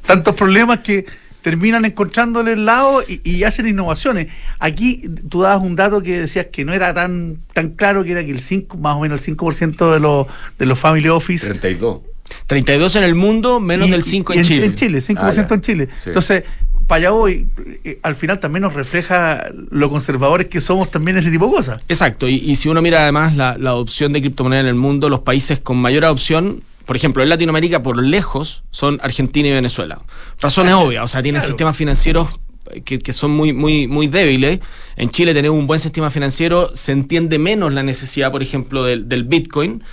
[0.05, 1.05] tantos problemas que
[1.41, 4.27] terminan encontrándole el lado y, hacen innovaciones.
[4.59, 8.25] Aquí tú dabas un dato que decías que no era tan tan claro, que era
[8.25, 10.27] que el 5, más o menos el 5% de los,
[10.57, 11.47] de los family office...
[11.47, 12.01] 32.
[12.47, 14.65] 32 en el mundo, menos del 5 en, Chile.
[14.65, 15.89] En Chile, 5% ah, en Chile.
[16.05, 16.43] Entonces,
[16.89, 17.47] para allá voy,
[17.83, 21.77] eh, al final también nos refleja lo conservadores que somos también ese tipo de cosas.
[21.87, 25.59] Exacto, y, si uno mira además la, adopción de criptomonedas en el mundo, los países
[25.59, 30.01] con mayor adopción, por ejemplo, en Latinoamérica por lejos son Argentina y Venezuela.
[30.41, 32.39] Razones obvias, o sea, tienen sistemas financieros
[32.83, 34.59] que, son muy, muy, muy débiles.
[34.95, 39.23] En Chile tenemos un buen sistema financiero, se entiende menos la necesidad, por ejemplo, del,
[39.25, 39.83] Bitcoin,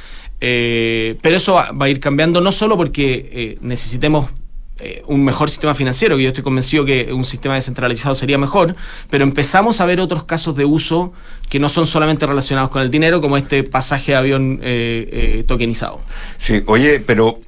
[0.41, 4.31] eh, pero eso va, a ir cambiando no solo porque eh, necesitemos
[4.79, 8.77] eh, un mejor sistema financiero, que yo estoy convencido que un sistema descentralizado sería mejor,
[9.09, 11.15] pero empezamos a ver otros casos de uso
[11.49, 15.45] que no son solamente relacionados con el dinero, como este pasaje de avión eh, eh,
[15.47, 16.01] tokenizado.
[16.37, 17.41] Sí, oye, pero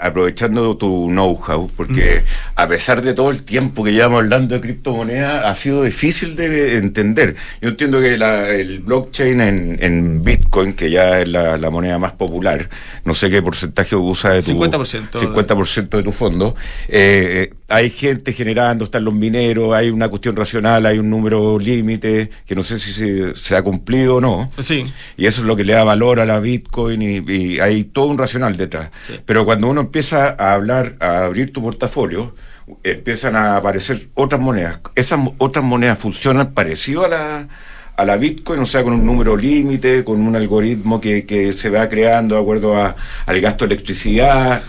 [0.00, 2.22] aprovechando tu know-how, porque
[2.56, 6.76] a pesar de todo el tiempo que llevamos hablando de criptomonedas, ha sido difícil de
[6.76, 7.36] entender.
[7.62, 12.68] Yo entiendo que el blockchain en, Bitcoin, que ya es la, moneda más popular,
[13.04, 16.54] no sé qué porcentaje usa de tu 50%, 50 de tu fondo,
[16.88, 21.58] eh, eh, hay gente generando, están los mineros, hay una cuestión racional, hay un número
[21.58, 24.50] límite, que no sé si se, ha cumplido o no.
[24.58, 24.92] Sí.
[25.16, 28.18] Y eso es lo que le da valor a la Bitcoin y, hay todo un
[28.18, 28.90] racional detrás.
[29.24, 32.34] Pero cuando uno empieza a hablar, a abrir tu portafolio,
[32.82, 34.80] empiezan a aparecer otras monedas.
[34.94, 37.48] Esas otras monedas funcionan parecido a la,
[37.96, 41.70] a la Bitcoin, o sea, con un número límite, con un algoritmo que, que, se
[41.70, 44.62] va creando de acuerdo a, al gasto de electricidad.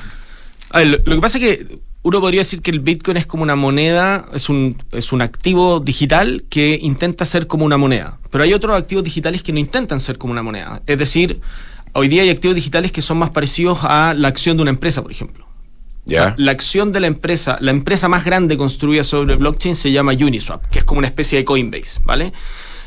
[0.74, 4.26] lo, que pasa es que uno podría decir que el Bitcoin es como una moneda,
[4.34, 8.20] es un, es un activo digital que intenta ser como una moneda.
[8.32, 10.82] Pero hay otros activos digitales que no intentan ser como una moneda.
[10.88, 11.42] Es decir,
[11.94, 15.02] hoy día hay activos digitales que son más parecidos a la acción de una empresa,
[15.02, 15.52] por ejemplo
[16.06, 20.66] la acción de la empresa, la empresa más grande construida sobre blockchain se llama Uniswap,
[20.70, 22.34] que es como una especie de Coinbase, ¿vale?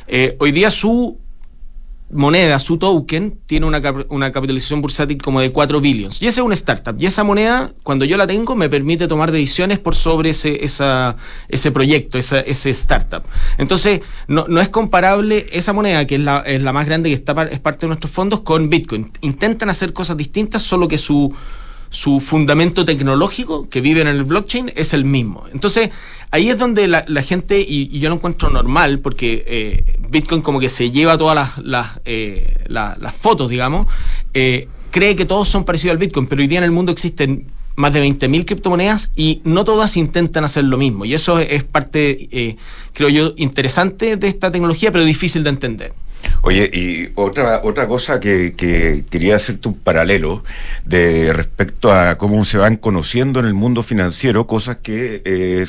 [0.07, 1.19] Eh, hoy día su
[2.11, 6.23] moneda, su token, tiene una, capitalización bursátil como de 4 billions.
[6.23, 6.97] Y esa es una startup.
[6.99, 11.73] Y esa moneda, cuando yo la tengo, me permite tomar decisiones por sobre ese, ese
[11.73, 13.23] proyecto, esa, ese startup.
[13.59, 17.33] Entonces, no, es comparable esa moneda, que es la, es la más grande que está,
[17.45, 19.11] es parte de nuestros fondos, con Bitcoin.
[19.23, 21.35] Intentan hacer cosas distintas, solo que su
[21.95, 25.45] su fundamento tecnológico que vive en el blockchain es el mismo.
[25.53, 25.91] Entonces,
[26.33, 30.69] ahí es donde la, gente, y, yo lo encuentro normal, porque eh, Bitcoin como que
[30.69, 31.53] se lleva todas
[32.05, 33.87] eh, las fotos, digamos,
[34.35, 37.47] eh, cree que todos son parecidos al Bitcoin, pero hoy día en el mundo existen
[37.77, 41.05] más de 20.000 criptomonedas y no todas intentan hacer lo mismo.
[41.05, 42.57] Y eso es parte,
[42.93, 45.93] creo yo, interesante de esta tecnología, pero difícil de entender.
[46.43, 48.55] Oye, y otra, otra cosa que,
[49.11, 50.45] quería hacerte un paralelo
[50.85, 55.67] de respecto a cómo se van conociendo en el mundo financiero cosas que eh,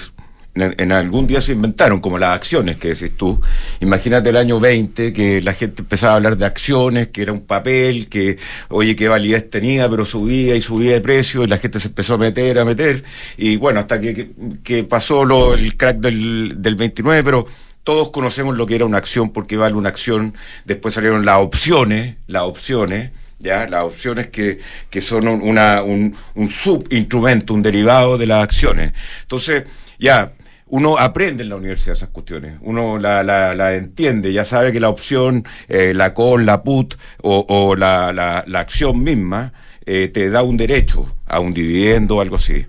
[0.55, 3.41] en, algún día se inventaron, como las acciones que decís tú.
[3.81, 7.41] Imagínate el año 20 que la gente empezaba a hablar de acciones, que era un
[7.41, 8.37] papel, que
[8.69, 12.15] oye, qué validez tenía, pero subía y subía de precio y la gente se empezó
[12.15, 13.03] a meter, a meter.
[13.37, 14.29] Y bueno, hasta que,
[14.63, 17.45] que, pasó lo, el crack del, del 29, pero
[17.85, 20.33] todos conocemos lo que era una acción porque vale una acción,
[20.65, 26.49] después salieron las opciones, las opciones, ya, las opciones que, que son una, un, un
[26.49, 28.93] subinstrumento, un derivado de las acciones.
[29.21, 29.65] Entonces,
[29.99, 30.33] ya,
[30.65, 34.89] uno aprende en la universidad esas cuestiones, uno la, la, entiende, ya sabe que la
[34.89, 39.53] opción, eh, la call, la put o, o la, la, acción misma
[39.85, 42.65] eh, te da un derecho a un dividendo o algo así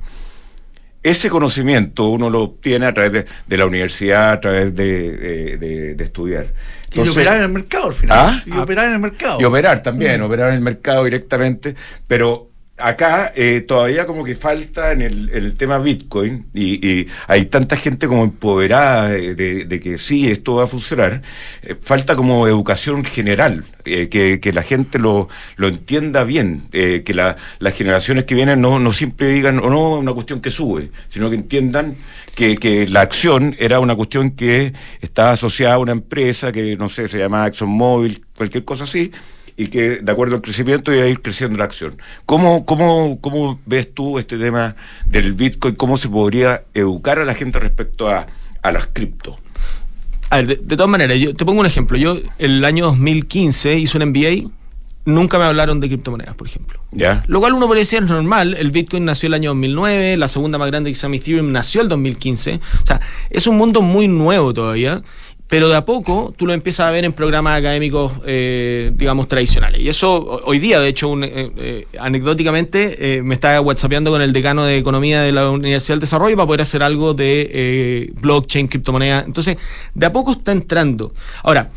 [1.11, 6.49] ese conocimiento uno lo obtiene a través de, la universidad, a través de, estudiar.
[6.93, 8.19] y operar en el mercado al final.
[8.21, 8.43] ¿Ah?
[8.45, 9.41] Y operar en el mercado.
[9.41, 10.25] Y operar también, mm.
[10.25, 11.77] operar en el mercado directamente,
[12.09, 18.07] pero acá eh, todavía como que falta en el, tema Bitcoin y, hay tanta gente
[18.07, 21.23] como empoderada de, que sí, esto va a funcionar,
[21.63, 27.75] eh, falta como educación general, eh, que, la gente lo, lo entienda bien, que las
[27.75, 31.37] generaciones que vienen no, no siempre digan, o no, una cuestión que sube, sino que
[31.37, 31.97] entiendan
[32.35, 36.89] que, que, la acción era una cuestión que estaba asociada a una empresa que, no
[36.89, 39.13] sé, se llama ExxonMobil, cualquier cosa así,
[39.57, 41.97] y que de acuerdo al crecimiento iba a ir creciendo la acción.
[42.27, 45.75] ¿Cómo, cómo, cómo ves tú este tema del Bitcoin?
[45.75, 48.27] ¿Cómo se podría educar a la gente respecto a,
[48.63, 49.39] a las cripto?
[50.29, 51.97] A ver, de, todas maneras, yo te pongo un ejemplo.
[51.97, 54.51] Yo el año 2015 hice un MBA,
[55.05, 56.81] nunca me hablaron de criptomonedas, por ejemplo.
[56.91, 57.23] ¿Ya?
[57.29, 58.55] Lo cual uno podría decir es normal.
[58.59, 61.81] El Bitcoin nació el año 2009, la segunda más grande que se llama Ethereum nació
[61.81, 62.61] el 2015.
[62.83, 65.03] O sea, es un mundo muy nuevo todavía
[65.49, 69.81] pero de a poco tú lo empiezas a ver en programas académicos, eh, digamos, tradicionales.
[69.81, 74.65] Y eso, hoy día, de hecho, eh, eh, anecdóticamente, me está whatsappeando con el decano
[74.65, 79.23] de Economía de la Universidad del Desarrollo para poder hacer algo de blockchain, criptomoneda.
[79.25, 79.57] Entonces,
[79.95, 81.13] de a poco está entrando.
[81.45, 81.71] Ahora,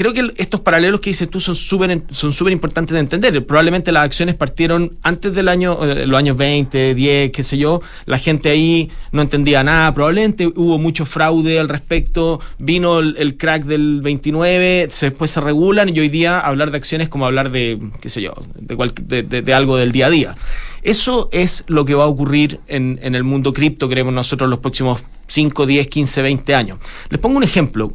[0.00, 3.44] creo que estos paralelos que dices tú son súper importantes de entender.
[3.44, 7.82] Probablemente las acciones partieron antes del año, eh, los años 20, 10, qué sé yo.
[8.06, 9.92] La gente ahí no entendía nada.
[9.92, 12.40] Probablemente hubo mucho fraude al respecto.
[12.58, 17.26] Vino el, crack del 29, después se regulan y hoy día hablar de acciones como
[17.26, 20.34] hablar de, qué sé yo, de, de, algo del día a día.
[20.82, 24.60] Eso es lo que va a ocurrir en, en el mundo cripto, creemos nosotros, los
[24.60, 26.78] próximos 5, 10, 15, 20 años.
[27.10, 27.92] Les pongo un ejemplo.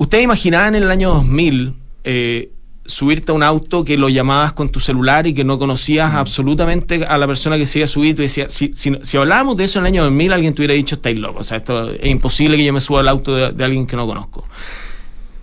[0.00, 2.52] ¿Ustedes imaginaban en el año 2000 eh,
[2.86, 7.04] subirte a un auto que lo llamabas con tu celular y que no conocías absolutamente
[7.04, 8.16] a la persona que se iba a subir?
[8.16, 10.94] Tú decías, si, si, hablábamos de eso en el año 2000, alguien te hubiera dicho,
[10.94, 11.40] estáis loco.
[11.40, 14.06] O sea, esto es imposible que yo me suba al auto de, alguien que no
[14.06, 14.48] conozco.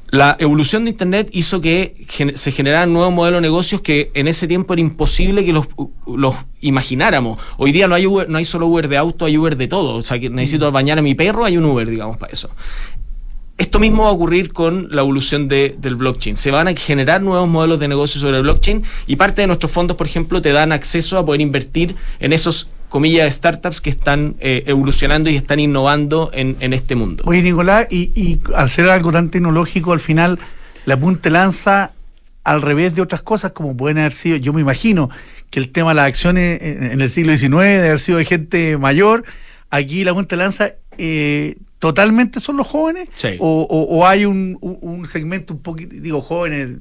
[0.10, 4.48] la evolución de Internet hizo que se generaran nuevos modelos de negocios que en ese
[4.48, 5.68] tiempo era imposible que los,
[6.08, 7.38] los imagináramos.
[7.58, 9.98] Hoy día no hay, no hay solo Uber de auto, hay Uber de todo.
[9.98, 12.50] O sea, que necesito bañar a mi perro, hay un Uber, digamos, para eso.
[13.58, 16.36] Esto mismo va a ocurrir con la evolución de, del blockchain.
[16.36, 19.72] Se van a generar nuevos modelos de negocio sobre el blockchain y parte de nuestros
[19.72, 24.36] fondos, por ejemplo, te dan acceso a poder invertir en esos comillas startups que están
[24.40, 27.24] eh, evolucionando y están innovando en, este mundo.
[27.26, 30.40] Oye, Nicolás, y, al ser algo tan tecnológico, al final
[30.86, 31.92] la punta lanza
[32.44, 35.10] al revés de otras cosas, como pueden haber sido, yo me imagino
[35.50, 38.78] que el tema de las acciones en el siglo XIX debe haber sido de gente
[38.78, 39.26] mayor,
[39.70, 43.10] aquí la punta lanza eh, totalmente son los jóvenes?
[43.40, 46.78] O, hay un, segmento un poquito, digo, jóvenes?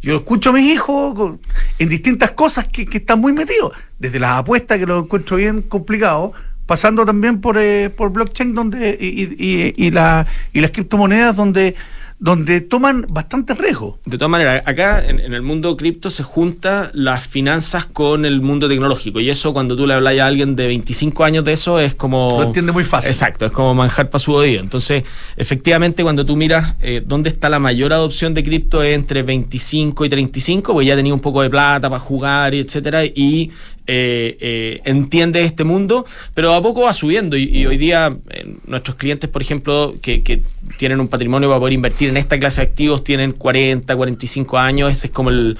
[0.00, 1.38] Yo escucho a mis hijos
[1.78, 6.32] en distintas cosas que, están muy metidos, desde las apuestas, que lo encuentro bien complicado,
[6.66, 11.74] pasando también por, eh, por blockchain donde y, y, y, la, y las criptomonedas donde
[12.22, 13.98] donde toman bastante riesgo.
[14.04, 18.68] De todas maneras, acá en, el mundo cripto se junta las finanzas con el mundo
[18.68, 21.96] tecnológico y eso cuando tú le hablas a alguien de 25 años de eso es
[21.96, 22.38] como...
[22.38, 23.10] Lo entiende muy fácil.
[23.10, 24.60] Exacto, es como manjar para su oído.
[24.60, 25.02] Entonces,
[25.36, 30.04] efectivamente, cuando tú miras eh, dónde está la mayor adopción de cripto es entre 25
[30.04, 33.50] y 35, pues ya tenía un poco de plata para jugar, y etcétera, y
[33.88, 37.36] eh, eh, entiende este mundo, pero a poco va subiendo.
[37.36, 40.42] Y, hoy día eh, nuestros clientes, por ejemplo, que,
[40.78, 44.92] tienen un patrimonio para poder invertir en esta clase de activos, tienen 40, 45 años,
[44.92, 45.58] ese es como el,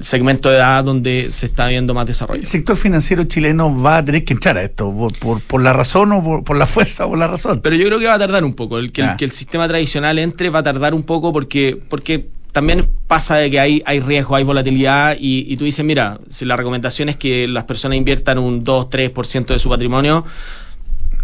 [0.00, 2.40] segmento de edad donde se está viendo más desarrollo.
[2.40, 6.12] El sector financiero chileno va a tener que entrar a esto, por, por, la razón
[6.12, 7.60] o por, la fuerza o por la razón.
[7.62, 9.68] Pero yo creo que va a tardar un poco, el que, el, que el sistema
[9.68, 11.78] tradicional entre va a tardar un poco porque...
[11.88, 16.44] porque también pasa de que hay, hay riesgo, hay volatilidad y, tú dices, mira, si
[16.44, 20.24] la recomendación es que las personas inviertan un 2-3% de su patrimonio,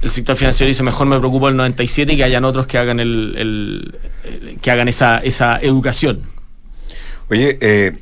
[0.02, 2.98] el sector financiero dice, mejor me preocupo el 97 y que hayan otros que hagan,
[2.98, 3.96] el,
[4.60, 6.22] que hagan esa, esa educación.
[7.28, 7.96] Oye, eh,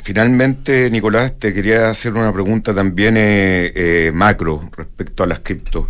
[0.00, 5.88] finalmente, Nicolás, te quería hacer una pregunta también eh, eh, macro respecto a las cripto.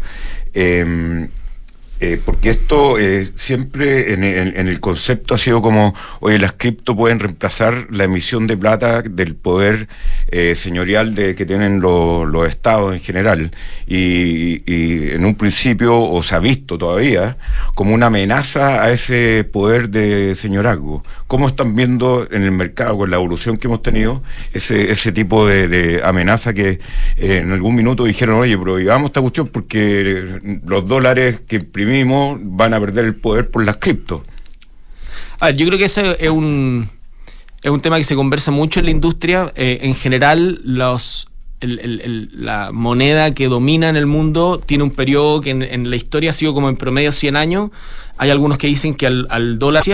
[2.00, 7.18] Eh, porque esto eh, siempre en, el concepto ha sido como, oye, las cripto pueden
[7.18, 9.88] reemplazar la emisión de plata del poder
[10.28, 13.50] eh, señorial de, que tienen los estados en general.
[13.86, 17.36] Y, en un principio, o se ha visto todavía,
[17.74, 21.02] como una amenaza a ese poder de señorazgo.
[21.26, 25.46] ¿Cómo están viendo en el mercado, con la evolución que hemos tenido, ese, ese tipo
[25.46, 26.78] de, amenaza que
[27.16, 32.80] en algún minuto dijeron, oye, prohibamos esta cuestión porque los dólares que mismo van a
[32.80, 34.22] perder el poder por las cripto.
[35.40, 36.88] A ver, yo creo que ese es un,
[37.62, 39.52] es un tema que se conversa mucho en la industria.
[39.56, 41.28] Eh, en general, los,
[41.60, 46.32] la moneda que domina en el mundo tiene un periodo que en, la historia ha
[46.32, 47.70] sido como en promedio 100 años.
[48.16, 49.84] Hay algunos que dicen que al, dólar...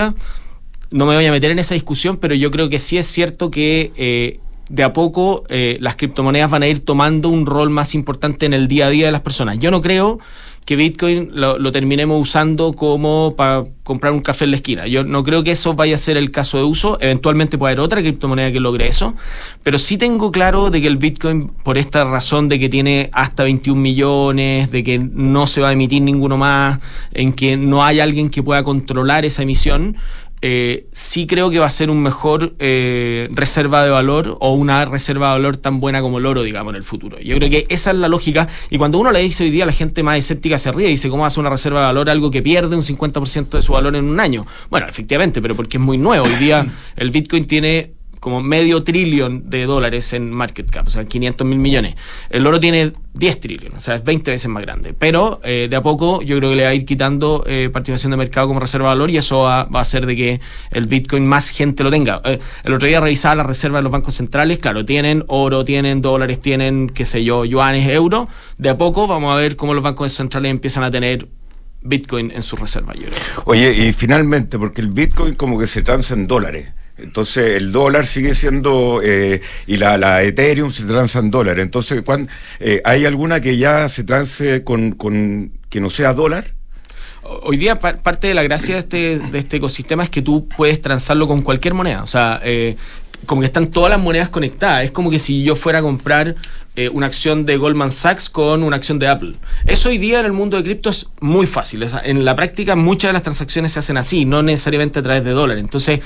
[0.91, 3.49] No me voy a meter en esa discusión, pero yo creo que sí es cierto
[3.49, 7.95] que eh, de a poco eh, las criptomonedas van a ir tomando un rol más
[7.95, 9.59] importante en el día a día de las personas.
[9.59, 10.19] Yo no creo
[10.65, 14.87] que Bitcoin lo, terminemos usando como para comprar un café en la esquina.
[14.87, 16.97] Yo no creo que eso vaya a ser el caso de uso.
[17.01, 19.13] Eventualmente puede haber otra criptomoneda que logre eso.
[19.61, 23.43] Pero sí tengo claro de que el Bitcoin, por esta razón de que tiene hasta
[23.43, 26.79] 21 millones, de que no se va a emitir ninguno más,
[27.13, 29.97] en que no hay alguien que pueda controlar esa emisión,
[30.41, 34.85] eh, sí creo que va a ser un mejor eh, reserva de valor o una
[34.85, 37.19] reserva de valor tan buena como el oro, digamos, en el futuro.
[37.19, 38.47] Yo creo que esa es la lógica.
[38.69, 41.09] Y cuando uno le dice hoy día, la gente más escéptica se ríe y dice,
[41.09, 44.05] ¿cómo hace una reserva de valor algo que pierde un 50% de su valor en
[44.05, 44.45] un año?
[44.69, 46.25] Bueno, efectivamente, pero porque es muy nuevo.
[46.25, 47.94] Hoy día el Bitcoin tiene
[48.25, 51.93] como medio trillón de dólares en market cap, o sea, 500 mil millones.
[52.31, 54.95] El oro tiene 10 trillones, o sea, es 20 veces más grande.
[54.97, 58.09] Pero eh, de a poco yo creo que le va a ir quitando eh, participación
[58.09, 61.27] de mercado como reserva de valor y eso va, a hacer de que el Bitcoin
[61.27, 62.19] más gente lo tenga.
[62.25, 66.01] Eh, el otro día revisaba las reservas de los bancos centrales, claro, tienen oro, tienen
[66.01, 68.27] dólares, tienen, qué sé yo, yuanes, euros.
[68.57, 71.27] De a poco vamos a ver cómo los bancos centrales empiezan a tener
[71.83, 72.93] Bitcoin en su reserva.
[73.43, 76.69] Oye, y finalmente, porque el Bitcoin como que se transa en dólares.
[76.97, 81.59] Entonces el dólar sigue siendo, eh, y la, Ethereum se transa en dólar.
[81.59, 82.03] Entonces,
[82.59, 86.53] eh, ¿hay alguna que ya se transe con, con que no sea dólar?
[87.23, 90.79] Hoy día parte de la gracia de este, de este ecosistema es que tú puedes
[90.79, 92.03] transarlo con cualquier moneda.
[92.03, 92.77] O sea, eh,
[93.25, 94.85] como que están todas las monedas conectadas.
[94.85, 96.35] Es como que si yo fuera a comprar
[96.91, 99.35] una acción de Goldman Sachs con una acción de Apple.
[99.65, 101.87] Eso hoy día en el mundo de cripto es muy fácil.
[102.03, 105.31] en la práctica muchas de las transacciones se hacen así, no necesariamente a través de
[105.31, 105.63] dólares.
[105.63, 106.01] Entonces,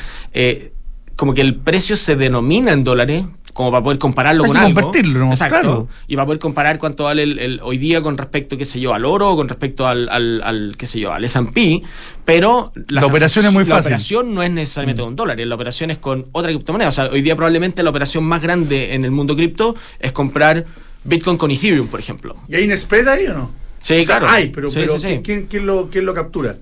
[1.20, 4.66] como que el precio se denomina en dólares, como para poder compararlo Hay con que
[4.68, 4.82] algo.
[4.82, 5.32] convertirlo, ¿no?
[5.32, 5.60] Exacto.
[5.60, 5.88] Claro.
[6.08, 8.94] Y para poder comparar cuánto vale el, el- hoy día con respecto, qué sé yo,
[8.94, 11.82] al oro, con respecto al, al, al, qué sé yo, al S&P,
[12.24, 13.88] pero La operación es muy la fácil.
[13.88, 16.88] operación no es necesariamente con dólares, la operación es con otra criptomoneda.
[16.88, 20.66] O sea, hoy día probablemente la operación más grande en el mundo cripto es comprar
[21.04, 22.38] Bitcoin con Ethereum, por ejemplo.
[22.48, 23.52] ¿Y hay un spread ahí o no?
[23.82, 24.30] Sí, O sea, claro.
[24.30, 25.08] Hay, pero, Sí, pero sí, sí.
[25.08, 26.56] ¿quién, quién- quién lo, quién lo captura?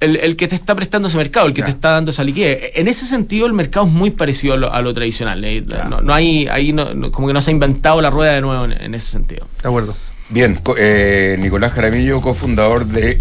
[0.00, 2.72] El, el que te está prestando ese mercado, el que te está dando esa liquidez.
[2.76, 5.44] En ese sentido, el mercado es muy parecido a lo, a lo tradicional.
[5.44, 5.64] eh.
[5.88, 8.40] No, no hay, ahí no- no- como que no se ha inventado la rueda de
[8.40, 9.46] nuevo en, en ese sentido.
[9.62, 9.94] De acuerdo.
[10.30, 13.18] Bien, eh, Nicolás Jaramillo, cofundador de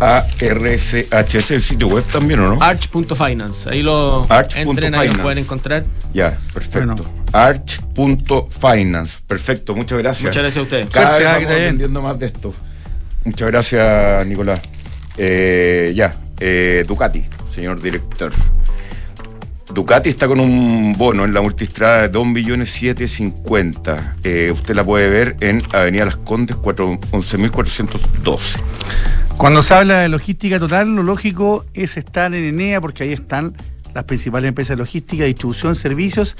[0.00, 2.62] ARCHS, el sitio web también, ¿o no?
[2.62, 4.60] Arch.finance, ahí lo Arch.finance.
[4.70, 5.84] entren, ahí lo pueden encontrar.
[6.14, 6.86] Ya, perfecto.
[6.96, 7.02] Bueno.
[7.32, 9.18] Arch.finance.
[9.26, 10.24] Perfecto, muchas gracias.
[10.24, 10.86] Muchas gracias a ustedes.
[10.90, 11.32] Cada Suerte, vez
[11.78, 12.54] vamos que más de esto.
[13.24, 14.60] Muchas gracias, Nicolás.
[15.22, 17.22] Eh, ya, eh, Ducati,
[17.54, 18.32] señor director.
[19.74, 24.14] Ducati está con un bono en la multistrada de 2.750.000.
[24.24, 28.40] Eh, usted la puede ver en Avenida Las Condes, 4 11.412.
[29.36, 33.54] Cuando se habla de logística total, lo lógico es estar en Enea, porque ahí están
[33.92, 36.34] las principales empresas de logística, distribución, servicios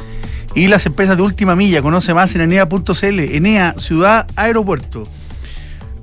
[0.55, 1.83] y las empresas de última milla.
[1.83, 3.20] Conoce más en enea.cl.
[3.20, 5.05] Enea, ciudad, aeropuerto.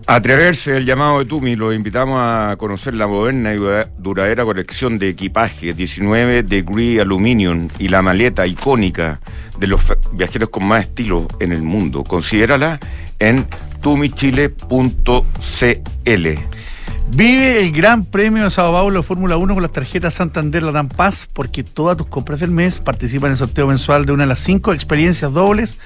[0.09, 4.97] Atreverse el llamado de Tumi, los invitamos a conocer la moderna y dura- duradera colección
[4.97, 9.19] de equipaje 19 Degree Aluminium y la maleta icónica
[9.59, 9.81] de los
[10.13, 12.05] viajeros con más estilo en el mundo.
[12.05, 12.79] Considérala
[13.19, 13.47] en
[13.81, 14.57] tumichile.cl.
[17.09, 21.27] Vive el Gran Premio de Sao Paulo Fórmula 1 con las tarjetas Santander Latam Paz,
[21.33, 24.39] porque todas tus compras del mes participan en el sorteo mensual de una de las
[24.39, 25.79] cinco experiencias dobles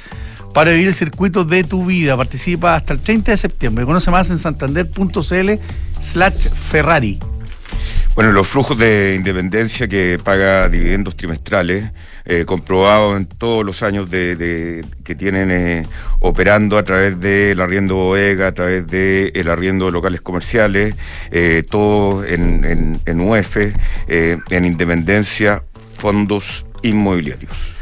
[0.54, 2.18] para vivir el circuito de tu vida.
[2.18, 3.86] Participa hasta el 30 de septiembre.
[3.86, 5.52] Conoce más en santander.cl
[6.00, 7.20] slash Ferrari.
[8.14, 11.92] Bueno, los flujos de independencia que paga dividendos trimestrales,
[12.26, 15.88] eh, comprobados en todos los años de, que tienen eh,
[16.20, 20.94] operando a través del arriendo bodega, a través del arriendo de locales comerciales,
[21.32, 23.58] eh, todo en, en, en UEF,
[24.10, 25.64] eh, en independencia,
[25.98, 27.81] fondos inmobiliarios.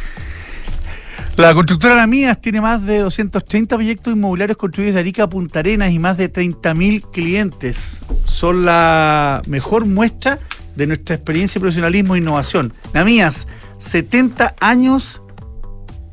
[1.40, 5.90] La constructora La Mías tiene más de 230 proyectos inmobiliarios construidos de Arica Punta Arenas
[5.92, 8.02] y más de 30.000 clientes.
[8.26, 10.40] Son la mejor muestra
[10.76, 12.74] de nuestra experiencia, profesionalismo e innovación.
[12.94, 13.48] La Mías,
[13.80, 15.22] 70 años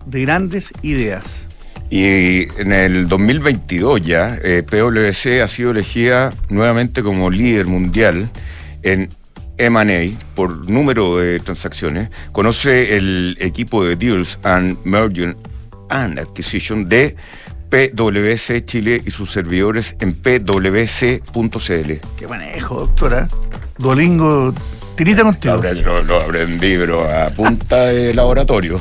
[0.06, 1.48] de grandes ideas.
[1.90, 8.30] Y en el 2022 ya, eh, PwC ha sido elegida nuevamente como líder mundial
[8.84, 9.08] en
[9.58, 12.10] M&A por número de transacciones.
[12.32, 15.36] Conoce el equipo de Deals and Merger
[15.88, 17.16] and Acquisition de
[17.70, 21.92] PwC Chile y sus servidores en pwc.cl.
[22.16, 23.28] Qué manejo, doctora.
[23.78, 24.54] Duolingo,
[24.96, 25.60] tirita contigo.
[25.84, 28.80] lo- lo aprendí, pero a punta de laboratorio.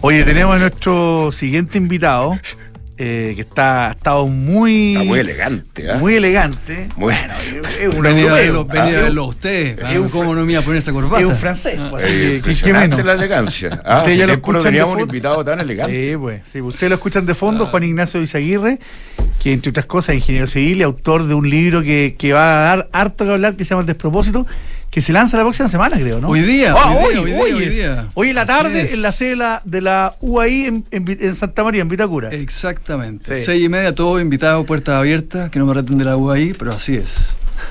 [0.00, 2.38] Oye, tenemos a nuestro siguiente invitado,
[2.96, 5.96] eh, que está, ha estado muy, Está muy elegante, ¿ah?
[5.98, 6.88] muy elegante.
[6.96, 7.34] Bueno,
[7.80, 9.78] es un Venía verlo, venía a Ah, verlo usted.
[9.80, 11.20] es un ¿Cómo fr- no me iba a poner esa corbata?
[11.20, 11.88] Es un francés, Ah.
[11.90, 13.04] pues, así Eh, que- qué menos.
[13.04, 13.80] la elegancia.
[13.84, 15.12] Ah, Ustedes si ya lo escuchan de teníamos un fondo.
[15.14, 16.10] invitado tan elegante.
[16.12, 18.78] Sí, pues, sí, ustedes lo escuchan de fondo, Juan Ignacio Izaguirre,
[19.42, 22.54] que entre otras cosas es ingeniero civil y autor de un libro que, que va
[22.72, 24.46] a dar harto que hablar, que se llama El Despropósito,
[24.94, 26.28] que se lanza la próxima semana, creo, ¿no?
[26.28, 27.74] Hoy día, Ah, hoy, hoy, día, hoy, hoy día, hoy es.
[27.74, 28.06] día.
[28.14, 28.94] Hoy en la Así tarde es.
[28.94, 32.28] en la sede de la, de la UAI en, en en Santa María, en Vitacura.
[32.30, 33.34] Exactamente.
[33.34, 33.44] Sí.
[33.44, 36.72] Seis y media, todo invitado, puertas abiertas, que no me reten de la UAI, pero
[36.72, 37.12] así es.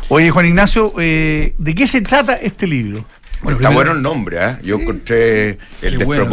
[0.09, 3.05] Oye, Juan Ignacio, eh, ¿de qué se trata este libro?
[3.41, 4.59] Bueno, Está primero- bueno el nombre, ¿ah?
[4.61, 6.25] Yo encontré el Qué bueno.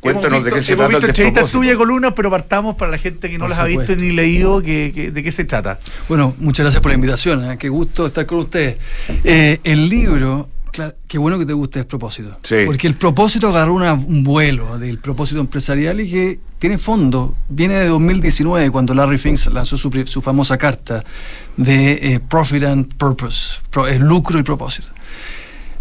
[0.00, 2.76] Cuéntanos Hemos de qué visto- se hemos trata el visto entrevistas tuyas, columnas, pero partamos
[2.76, 5.32] para la gente que no Por las ha visto ni leído, que, que- ¿de qué
[5.32, 5.78] se trata?
[6.08, 7.50] Bueno, muchas gracias por la invitación.
[7.50, 7.56] ¿eh?
[7.58, 8.76] Qué gusto estar con ustedes.
[9.24, 12.38] Eh, el libro, claro, qué bueno que te guste el propósito.
[12.42, 12.56] Sí.
[12.66, 17.34] Porque el propósito agarró una- un vuelo del propósito empresarial y que tiene fondo.
[17.48, 21.02] Viene de 2019, cuando Larry Fink lanzó su, su famosa carta
[21.56, 24.88] de eh, Profit and Purpose, pro- lucro y propósito.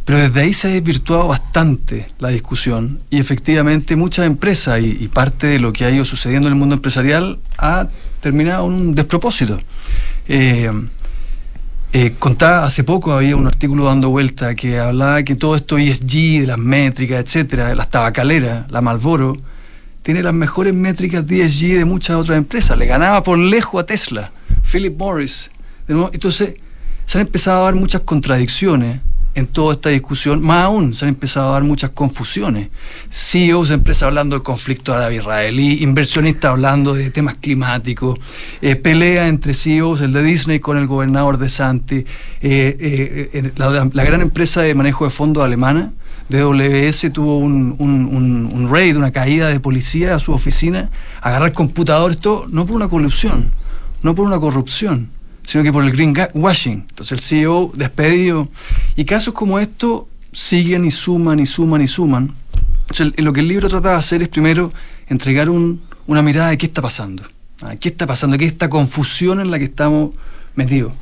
[0.06, 5.48] Pero desde ahí se ha desvirtuado bastante la discusión y efectivamente muchas empresas y, parte
[5.48, 7.88] de lo que ha ido sucediendo en el mundo empresarial ha
[8.22, 9.58] terminado en un despropósito.
[10.28, 10.72] Eh,
[11.92, 16.42] eh, contaba hace poco, había un artículo dando vuelta que hablaba que todo esto ESG,
[16.42, 19.38] de las métricas, etcétera, las tabacaleras, la Malboro,
[20.04, 22.78] tiene las mejores métricas de ESG de muchas otras empresas.
[22.78, 24.32] Le ganaba por lejos a Tesla,
[24.72, 25.50] Philip Morris.
[25.88, 26.12] de nuevo.
[26.14, 26.54] Entonces,
[27.08, 29.00] se han empezado a dar muchas contradicciones
[29.36, 32.70] en toda esta discusión, más aún se han empezado a dar muchas confusiones.
[33.12, 38.20] CEOs de empresas hablando del conflicto árabe-israelí, inversionistas hablando de temas climáticos,
[38.62, 42.06] eh, pelea entre CEOs, el de Disney con el gobernador de Santi, eh,
[42.42, 45.94] eh, la, la gran empresa de manejo de fondos alemana
[46.30, 50.90] DWS tuvo un, un, un, un raid, una caída de policía a su oficina,
[51.22, 53.52] agarrar computadores, todo, no por una corrupción,
[54.02, 55.10] no por una corrupción,
[55.46, 56.86] sino que por el greenwashing.
[56.90, 58.48] Entonces el CEO despedido.
[58.96, 62.34] Y casos como estos siguen y suman y suman y suman.
[62.90, 64.72] Entonces, lo que el libro trata de hacer es primero
[65.08, 67.24] entregar un, una mirada de qué está pasando.
[67.62, 67.76] ¿ah?
[67.78, 68.38] ¿Qué está pasando?
[68.38, 70.16] ¿Qué es esta confusión en la que estamos
[70.56, 70.94] metidos?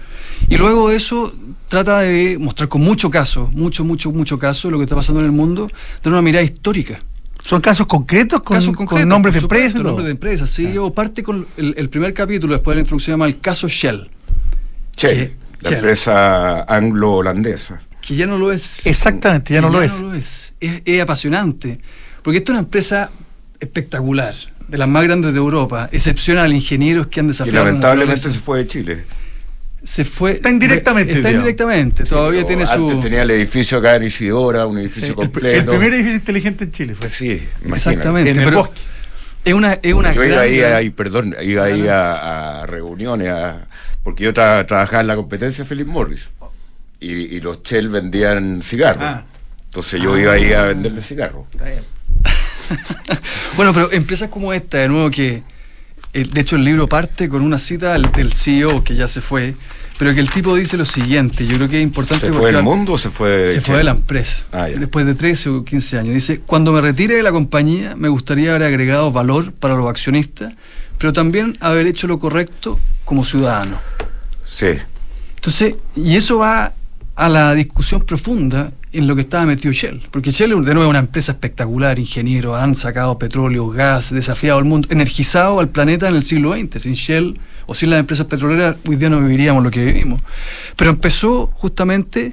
[0.48, 1.34] Y luego de eso
[1.68, 5.26] trata de mostrar con mucho caso, mucho, mucho, mucho caso lo que está pasando en
[5.26, 5.70] el mundo,
[6.04, 7.00] de una mirada histórica.
[7.44, 9.74] ¿Son casos concretos con, Casos con concretos, nombres de empresas?
[9.74, 9.84] todo?
[9.84, 10.78] nombres de empresas, sí.
[10.78, 13.68] O parte con el, el primer capítulo, después de la introducción, se llama el caso
[13.68, 14.10] Shell,
[14.96, 17.82] Che, la empresa anglo-holandesa.
[18.02, 18.76] que ya no lo es.
[18.86, 19.94] Exactamente, ya no Que lo es.
[20.18, 20.54] es.
[20.60, 21.80] Es, es apasionante,
[22.22, 23.10] porque esta es una empresa
[23.60, 24.34] espectacular,
[24.68, 27.60] de las más grandes de Europa, excepcional, ingenieros que han Y desafiado.
[27.60, 29.06] la lamentablemente se fue de Chile.
[29.84, 30.34] se fue.
[30.34, 32.72] Está indirectamente, Está indirectamente, todavía tiene su.
[32.90, 35.58] Antes tenía el edificio acá en Isidora, un edificio Sí, completo.
[35.58, 37.10] El primer edificio inteligente en Chile fue.
[37.10, 37.26] Sí,
[37.66, 37.70] imagínate.
[37.70, 38.32] Exactamente.
[38.32, 38.82] En el pero bosque.
[39.46, 43.68] Es una, es una Yo iba ahí, ahí, perdón, iba ahí a, a reuniones, a-
[44.04, 46.30] porque yo tra- trabajaba en la competencia de Philip Morris
[47.00, 49.02] y, y los Shell vendían cigarros.
[49.04, 49.24] Ah.
[49.66, 51.46] Entonces yo iba ahí a venderle cigarros.
[51.52, 51.84] Está bien.
[53.56, 55.44] Bueno, pero empresas como esta, de nuevo, que
[56.14, 59.22] eh, de hecho el libro parte con una cita del, del CEO que ya se
[59.22, 59.54] fue,
[60.00, 62.64] pero que el tipo dice lo siguiente, yo creo que es importante ¿Se fue del
[62.64, 64.78] mundo o se fue de se fue de la empresa, Ah, ya.
[64.80, 66.14] después de 13 o 15 años.
[66.16, 70.54] Dice, cuando me retire de la compañía me gustaría haber agregado valor para los accionistas,
[71.04, 73.78] pero también haber hecho lo correcto como ciudadano.
[74.48, 74.68] Sí.
[75.36, 76.72] Entonces, y eso va
[77.18, 80.02] a la discusión profunda en lo que estaba metido Shell.
[80.12, 84.64] Porque Shell, de nuevo, es una empresa espectacular, ingenieros, han sacado petróleo, gas, desafiado al
[84.64, 86.82] mundo, energizado al planeta en el siglo XX.
[86.82, 90.22] Sin Shell o sin las empresas petroleras, hoy día no viviríamos lo que vivimos.
[90.78, 92.32] Pero empezó justamente,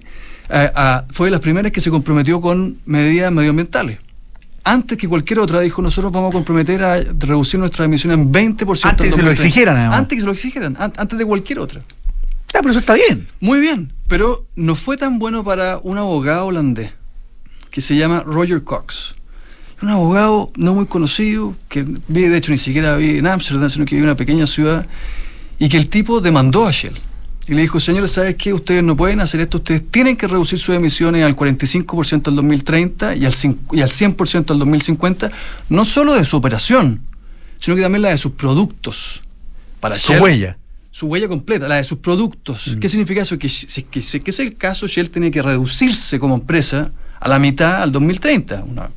[0.49, 3.99] a- a- fue de las primeras que se comprometió con medidas medioambientales.
[4.65, 8.89] Antes que cualquier otra, dijo, nosotros vamos a comprometer a reducir nuestras emisiones en 20%
[8.89, 9.33] Antes que se lo 2030.
[9.33, 9.99] exigieran, además.
[9.99, 11.81] Antes que se lo exigieran, an- antes de cualquier otra.
[12.53, 13.27] Ya, pero eso está bien.
[13.41, 16.93] Muy bien, pero no fue tan bueno para un abogado holandés
[17.71, 19.15] que se llama Roger Cox.
[19.83, 23.87] Un abogado no muy conocido, que vive, de hecho, ni siquiera vive en Ámsterdam, sino
[23.87, 24.87] que vive en una pequeña ciudad,
[25.59, 26.99] y que el tipo demandó a Shell.
[27.49, 28.53] Y le dijo, señores, ¿sabes qué?
[28.53, 33.17] Ustedes no pueden hacer esto, ustedes tienen que reducir sus emisiones al 45% al 2030
[33.17, 33.35] y al,
[33.73, 35.31] y al 100% al 2050,
[35.69, 37.01] no solo de su operación,
[37.59, 39.21] sino que también la de sus productos.
[39.81, 40.59] Para Su Shell, huella.
[40.91, 42.77] su huella completa, la de sus productos.
[42.81, 43.39] ¿Qué significa eso?
[43.39, 46.93] Que si, si- que, si- que es el caso, Shell tiene que reducirse como empresa
[47.19, 48.63] a la mitad al 2030.
[48.65, 48.91] Una-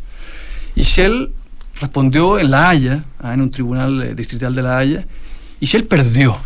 [0.75, 1.31] y Shell
[1.79, 5.07] respondió en La Haya, ah, en un tribunal eh, distrital de La Haya,
[5.59, 6.37] y Shell perdió.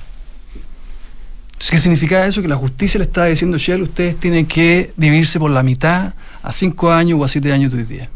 [1.58, 2.44] Entonces, ¿Qué significa eso?
[2.44, 6.14] Que la justicia le está diciendo a Shell, ustedes tienen que dividirse por la mitad
[6.44, 8.10] a cinco años o a siete años de hoy día.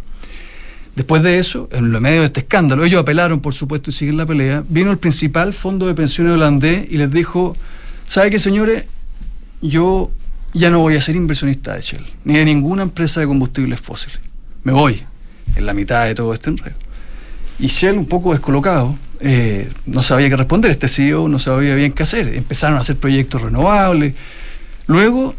[0.96, 4.28] Después de eso, en medio de este escándalo, ellos apelaron, por supuesto, y siguen la
[4.28, 4.64] pelea.
[4.70, 7.56] Vino el principal fondo de pensiones holandés y les dijo:
[8.06, 8.86] ¿Sabe qué, señores?
[9.64, 10.12] Yo
[10.54, 14.20] ya no voy a ser inversionista de Shell, ni de ninguna empresa de combustibles fósiles.
[14.64, 15.02] Me voy,
[15.56, 16.76] en la mitad de todo este enredo.
[17.58, 20.72] Y Shell, un poco descolocado, eh, no sabía qué responder.
[20.72, 22.34] Este CEO no sabía bien qué hacer.
[22.36, 24.15] Empezaron a hacer proyectos renovables.
[24.88, 25.36] Luego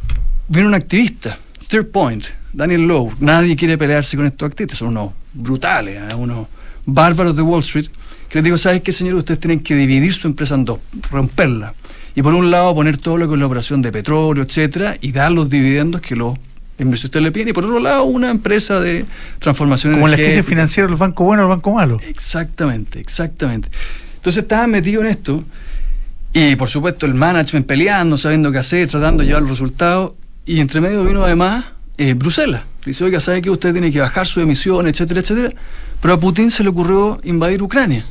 [0.49, 3.15] vino un activista, Third Point, Daniel Lowe.
[3.21, 6.15] Nadie quiere pelearse con estos activistas, son unos brutales, ¿eh?
[6.15, 6.47] unos
[6.87, 7.89] bárbaros de Wall Street,
[8.29, 9.19] que les digo, ¿sabes qué, señores?
[9.19, 10.79] Ustedes tienen que dividir su empresa en dos,
[11.11, 11.75] romperla.
[12.15, 15.13] Y por un lado poner todo lo que es la operación de petróleo, etcétera, y
[15.13, 16.39] dar los dividendos que los
[16.83, 17.49] inversionistas le piden.
[17.49, 19.05] Y por otro lado, una empresa de
[19.39, 20.51] transformación Como en la crisis energética.
[20.51, 22.03] financiera, los bancos buenos los bancos malos.
[22.07, 23.69] Exactamente, exactamente.
[24.17, 25.45] Entonces estaban metidos en esto
[26.33, 30.15] y por supuesto el management peleando, sabiendo qué hacer, tratando de llevar los resultados
[30.47, 31.67] y entre medio vino además
[31.99, 32.63] eh, Bruselas.
[32.85, 35.53] Le dice, oiga, ¿sabe que usted tiene que bajar sus emisiones, etcétera, etcétera?
[36.01, 38.05] Pero a Putin se le ocurrió invadir Ucrania.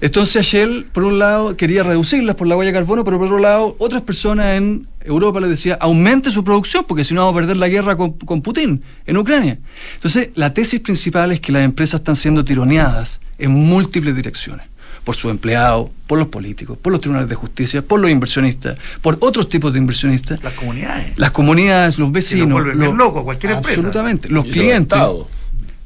[0.00, 3.38] Entonces Shell, por un lado, quería reducirlas por la huella de carbono, pero por otro
[3.38, 7.40] lado, otras personas en Europa les decía, aumente su producción, porque si no vamos a
[7.40, 9.58] perder la guerra con, con Putin en Ucrania.
[9.96, 14.66] Entonces, la tesis principal es que las empresas están siendo tironeadas en múltiples direcciones.
[15.04, 19.18] Por sus empleados, por los políticos, por los tribunales de justicia, por los inversionistas, por
[19.20, 21.18] otros tipos de inversionistas, Las comunidades.
[21.18, 22.52] las comunidades, los vecinos.
[22.52, 23.74] vuelven bien locos cualquier empresa.
[23.80, 24.30] Absolutamente.
[24.30, 24.80] Los Y los clientes.
[24.96, 25.26] estados.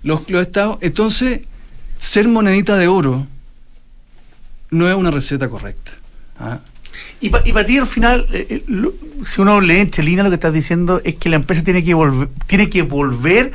[0.04, 0.78] Los, los estados.
[0.82, 1.40] Entonces,
[1.98, 3.26] ser monedita de oro
[4.70, 5.90] no es una receta correcta.
[6.38, 6.60] ¿ah?
[7.20, 8.94] Y para ti al final, eh, eh, lo-
[9.24, 11.94] si uno lee en Chelina lo que estás diciendo es que la empresa tiene que
[11.94, 13.52] volver, tiene que volver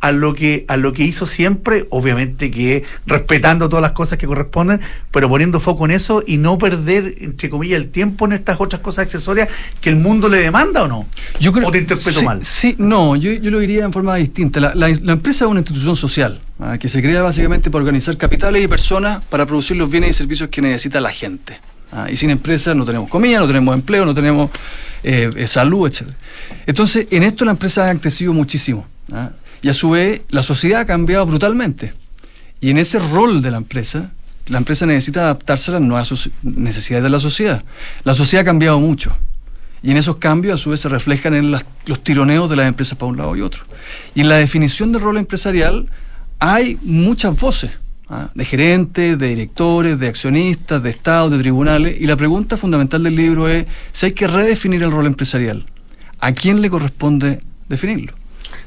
[0.00, 4.26] a lo que a lo que hizo siempre, obviamente que respetando todas las cosas que
[4.26, 4.80] corresponden,
[5.10, 8.82] pero poniendo foco en eso y no perder entre comillas el tiempo en estas otras
[8.82, 9.48] cosas accesorias
[9.80, 11.06] que el mundo le demanda o no.
[11.40, 12.44] Yo creo, ¿O te interpreto sí, mal?
[12.44, 14.60] Sí, no, yo, yo lo diría en forma distinta.
[14.60, 18.16] La, la- la empresa es una institución social ah, que se crea básicamente para organizar
[18.18, 21.58] capitales y personas para producir los bienes y servicios que necesita la gente.
[21.92, 24.50] Ah, y sin empresa no tenemos comida, no tenemos empleo, no tenemos
[25.02, 26.08] eh, eh, salud, etc.
[26.66, 28.86] Entonces, en esto las empresas han crecido muchísimo.
[29.12, 29.30] ah,
[29.62, 31.92] y a su vez, la sociedad ha cambiado brutalmente.
[32.60, 34.12] Y en ese rol de la empresa,
[34.48, 37.64] la empresa necesita adaptarse a las nuevas necesidades de la sociedad.
[38.04, 39.16] La sociedad ha cambiado mucho.
[39.82, 42.66] Y en esos cambios, a su vez, se reflejan en las- los tironeos de las
[42.68, 43.64] empresas para un lado y otro.
[44.14, 45.86] Y en la definición del rol empresarial
[46.38, 47.70] hay muchas voces,
[48.08, 48.30] ¿ah?
[48.34, 51.96] de gerentes, de directores, de accionistas, de estados, de tribunales.
[52.00, 55.64] Y la pregunta fundamental del libro es si hay que redefinir el rol empresarial.
[56.20, 58.14] ¿A quién le corresponde definirlo?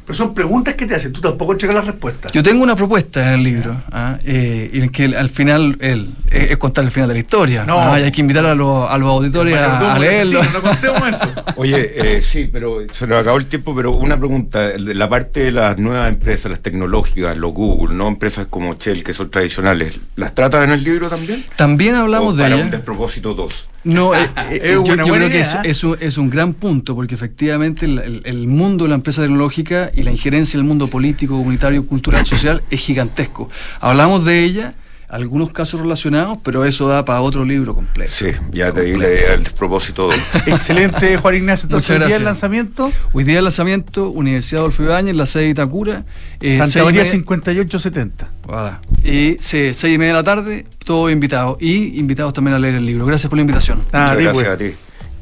[0.10, 2.32] Pero son preguntas que te hacen, tú tampoco entregas las respuestas.
[2.32, 4.18] Yo tengo una propuesta en el libro, ¿ah?
[4.26, 7.64] Eh, en que al final el- es es contar el final de la historia.
[7.64, 7.80] No.
[7.80, 8.00] ¿ah?
[8.00, 10.44] Y hay que invitar a los, a los auditores Bueno, a, leerlo.
[10.44, 11.30] sí, no contemos eso.
[11.58, 14.72] Oye, eh, sí, pero se nos acabó el tiempo, pero una pregunta.
[14.80, 19.14] La parte de las nuevas empresas, las tecnológicas, los Google, no empresas como Shell, que
[19.14, 21.46] son tradicionales, ¿las tratan en el libro también?
[21.56, 23.68] También hablamos ¿O de para un despropósito 2.
[23.84, 25.60] No, eh, eh, yo, una yo creo que es, ¿eh?
[25.64, 29.22] es un, es un gran punto, porque efectivamente el, el- el mundo de la empresa
[29.22, 33.50] tecnológica y la injerencia en el mundo político, comunitario, cultural, social es gigantesco.
[33.80, 34.74] Hablamos de ella,
[35.10, 38.12] algunos casos relacionados, pero eso da para otro libro completo.
[38.14, 39.28] Sí, ya te di Completo.
[39.28, 40.16] la- el despropósito 2.
[40.46, 41.66] Excelente, Juan Ignacio.
[41.66, 45.44] Entonces, Muchas el día del lanzamiento, Hoy día el lanzamiento, Universidad Adolfo Ibáñez, la sede
[45.46, 46.06] de Itacura.
[46.42, 48.28] eh, Santa María media- 5870.
[48.46, 48.80] Voilà.
[49.04, 51.58] Y sí, seis y media de la tarde, todos invitados.
[51.60, 53.06] Y invitados también a leer el libro.
[53.06, 53.84] Gracias por la invitación.
[53.92, 54.54] Ah, Muchas di, gracias pues.
[54.54, 54.76] a ti.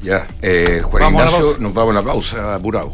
[0.03, 2.93] Ya, eh, Juan Vamos Ignacio, nos vamos a la pausa, apurado.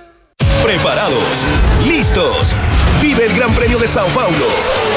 [0.63, 1.23] Preparados,
[1.85, 2.55] listos.
[3.01, 4.90] Vive el Gran Premio de Sao Paulo.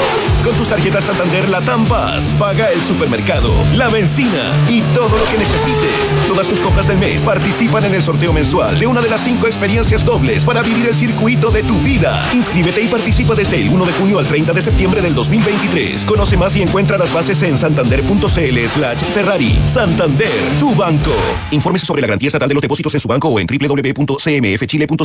[0.45, 5.39] Con tus tarjetas Santander Latam Paz, paga el supermercado, la benzina y todo lo que
[5.39, 6.27] necesites.
[6.27, 9.47] Todas tus compras del mes participan en el sorteo mensual de una de las cinco
[9.47, 12.23] experiencias dobles para vivir el circuito de tu vida.
[12.31, 16.05] Inscríbete y participa desde el 1 de junio al 30 de septiembre del 2023.
[16.05, 19.59] Conoce más y encuentra las bases en santander.cl slash Ferrari.
[19.65, 20.29] Santander,
[20.59, 21.15] tu banco.
[21.49, 24.95] Infórmese sobre la garantía estatal de los depósitos en su banco o en www.cmfchile.cl.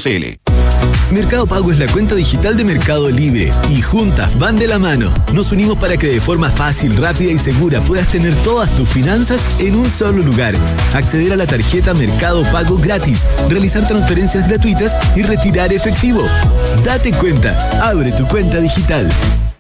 [1.11, 4.90] Mercado Pago es la cuenta digital de Mercado Libre y juntas van de la mano.
[5.33, 9.41] Nos unimos para que de forma fácil, rápida y segura puedas tener todas tus finanzas
[9.61, 10.55] en un solo lugar.
[10.95, 16.23] Acceder a la tarjeta Mercado Pago gratis, realizar transferencias gratuitas y retirar efectivo.
[16.85, 17.57] Date cuenta,
[17.89, 19.09] abre tu cuenta digital.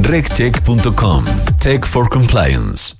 [0.00, 1.24] RegCheck.com.
[1.58, 2.95] Tech for Compliance.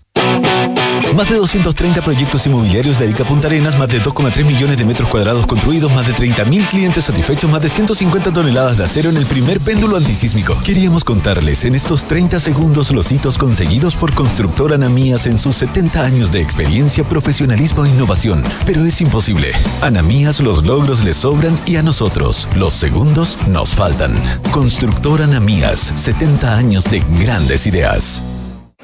[1.16, 5.08] Más de 230 proyectos inmobiliarios de Arica Punta Arenas, más de 2,3 millones de metros
[5.08, 9.24] cuadrados construidos, más de 30.000 clientes satisfechos, más de 150 toneladas de acero en el
[9.24, 10.54] primer péndulo antisísmico.
[10.62, 16.04] Queríamos contarles en estos 30 segundos los hitos conseguidos por Constructora Anamías en sus 70
[16.04, 18.44] años de experiencia, profesionalismo e innovación.
[18.66, 19.52] Pero es imposible.
[19.80, 24.14] Anamías los logros les sobran y a nosotros los segundos nos faltan.
[24.50, 28.22] Constructora Anamías, 70 años de grandes ideas.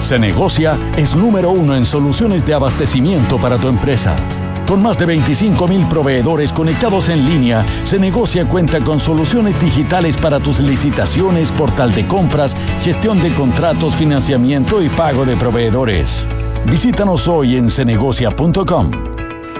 [0.00, 4.16] Se negocia es número uno en soluciones de abastecimiento para tu empresa.
[4.66, 10.16] Con más de 25 mil proveedores conectados en línea, Se negocia cuenta con soluciones digitales
[10.16, 16.28] para tus licitaciones, portal de compras, gestión de contratos, financiamiento y pago de proveedores.
[16.66, 18.90] Visítanos hoy en cenegocia.com.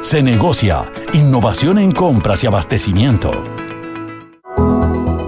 [0.03, 3.56] Se negocia, innovación en compras y abastecimiento.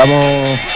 [0.00, 0.24] Estamos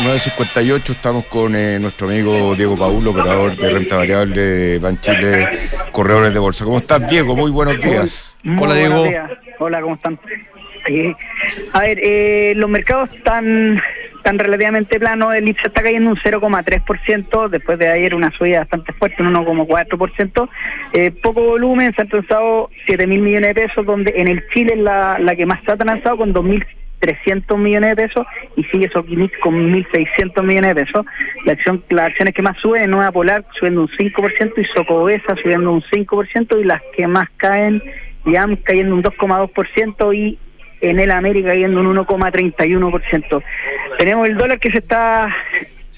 [0.01, 5.49] 9.58, estamos con eh, nuestro amigo Diego Paulo, operador de renta variable de Ban Chile,
[5.93, 6.65] corredores de bolsa.
[6.65, 7.37] ¿Cómo estás, Diego?
[7.37, 8.37] Muy buenos días.
[8.43, 9.05] Muy Hola, Diego.
[9.05, 9.31] días.
[9.61, 10.19] Hola, ¿cómo están?
[10.89, 11.15] Eh,
[11.73, 13.81] a ver, eh, los mercados están,
[14.17, 15.37] están relativamente planos.
[15.37, 20.49] El IPSA está cayendo un 0,3% después de ayer una subida bastante fuerte, un 1,4%.
[20.95, 24.73] Eh, poco volumen, se han transado 7 mil millones de pesos, donde en el Chile
[24.75, 26.33] es la, la que más se ha transado con
[27.03, 28.27] 2.300 millones de pesos
[28.57, 31.07] y sigue Soquimix con 1.600 millones de pesos.
[31.45, 35.73] La acción, las acciones que más suben, Nueva Polar subiendo un 5% y Socobesa subiendo
[35.73, 37.83] un 5% y las que más caen,
[38.25, 40.39] YAM cayendo un 2,2% y
[40.81, 43.43] en el América cayendo un 1,31%.
[43.99, 45.35] Tenemos el dólar que se está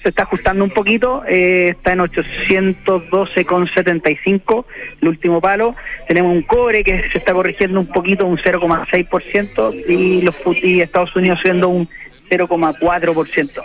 [0.05, 4.65] se está ajustando un poquito, eh, está en 812,75
[5.01, 5.73] el último palo.
[6.07, 11.15] Tenemos un cobre que se está corrigiendo un poquito, un 0,6% y los y Estados
[11.15, 11.89] Unidos subiendo un
[12.29, 13.63] 0,4%.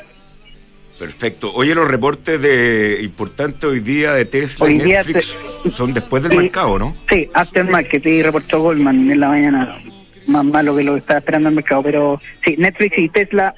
[0.98, 1.52] Perfecto.
[1.52, 5.36] Oye, los reportes de importantes hoy día de Tesla Hoy y día Netflix
[5.74, 6.38] son después del Sí.
[6.38, 6.94] mercado, ¿no?
[7.10, 9.78] Sí, aftermarket y reportó Goldman en la mañana.
[10.26, 13.54] Más malo que lo que estaba esperando el mercado, pero sí, Netflix y Tesla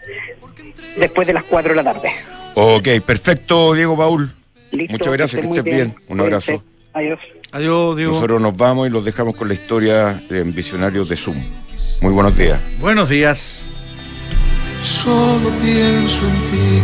[0.98, 2.08] después de las 4 de la tarde.
[2.54, 4.32] Ok, perfecto, Diego Paul.
[4.70, 5.94] Listo, Muchas gracias, que estés bien.
[6.08, 6.52] Un Cuídense.
[6.52, 6.64] abrazo.
[6.94, 7.18] Adiós.
[7.52, 8.12] Adiós, Diego.
[8.14, 11.36] Nosotros nos vamos y los dejamos con la historia de Visionarios de Zoom.
[12.00, 12.60] Muy buenos días.
[12.80, 13.64] Buenos días.
[14.80, 16.82] Solo pienso en ti.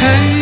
[0.00, 0.39] Hey,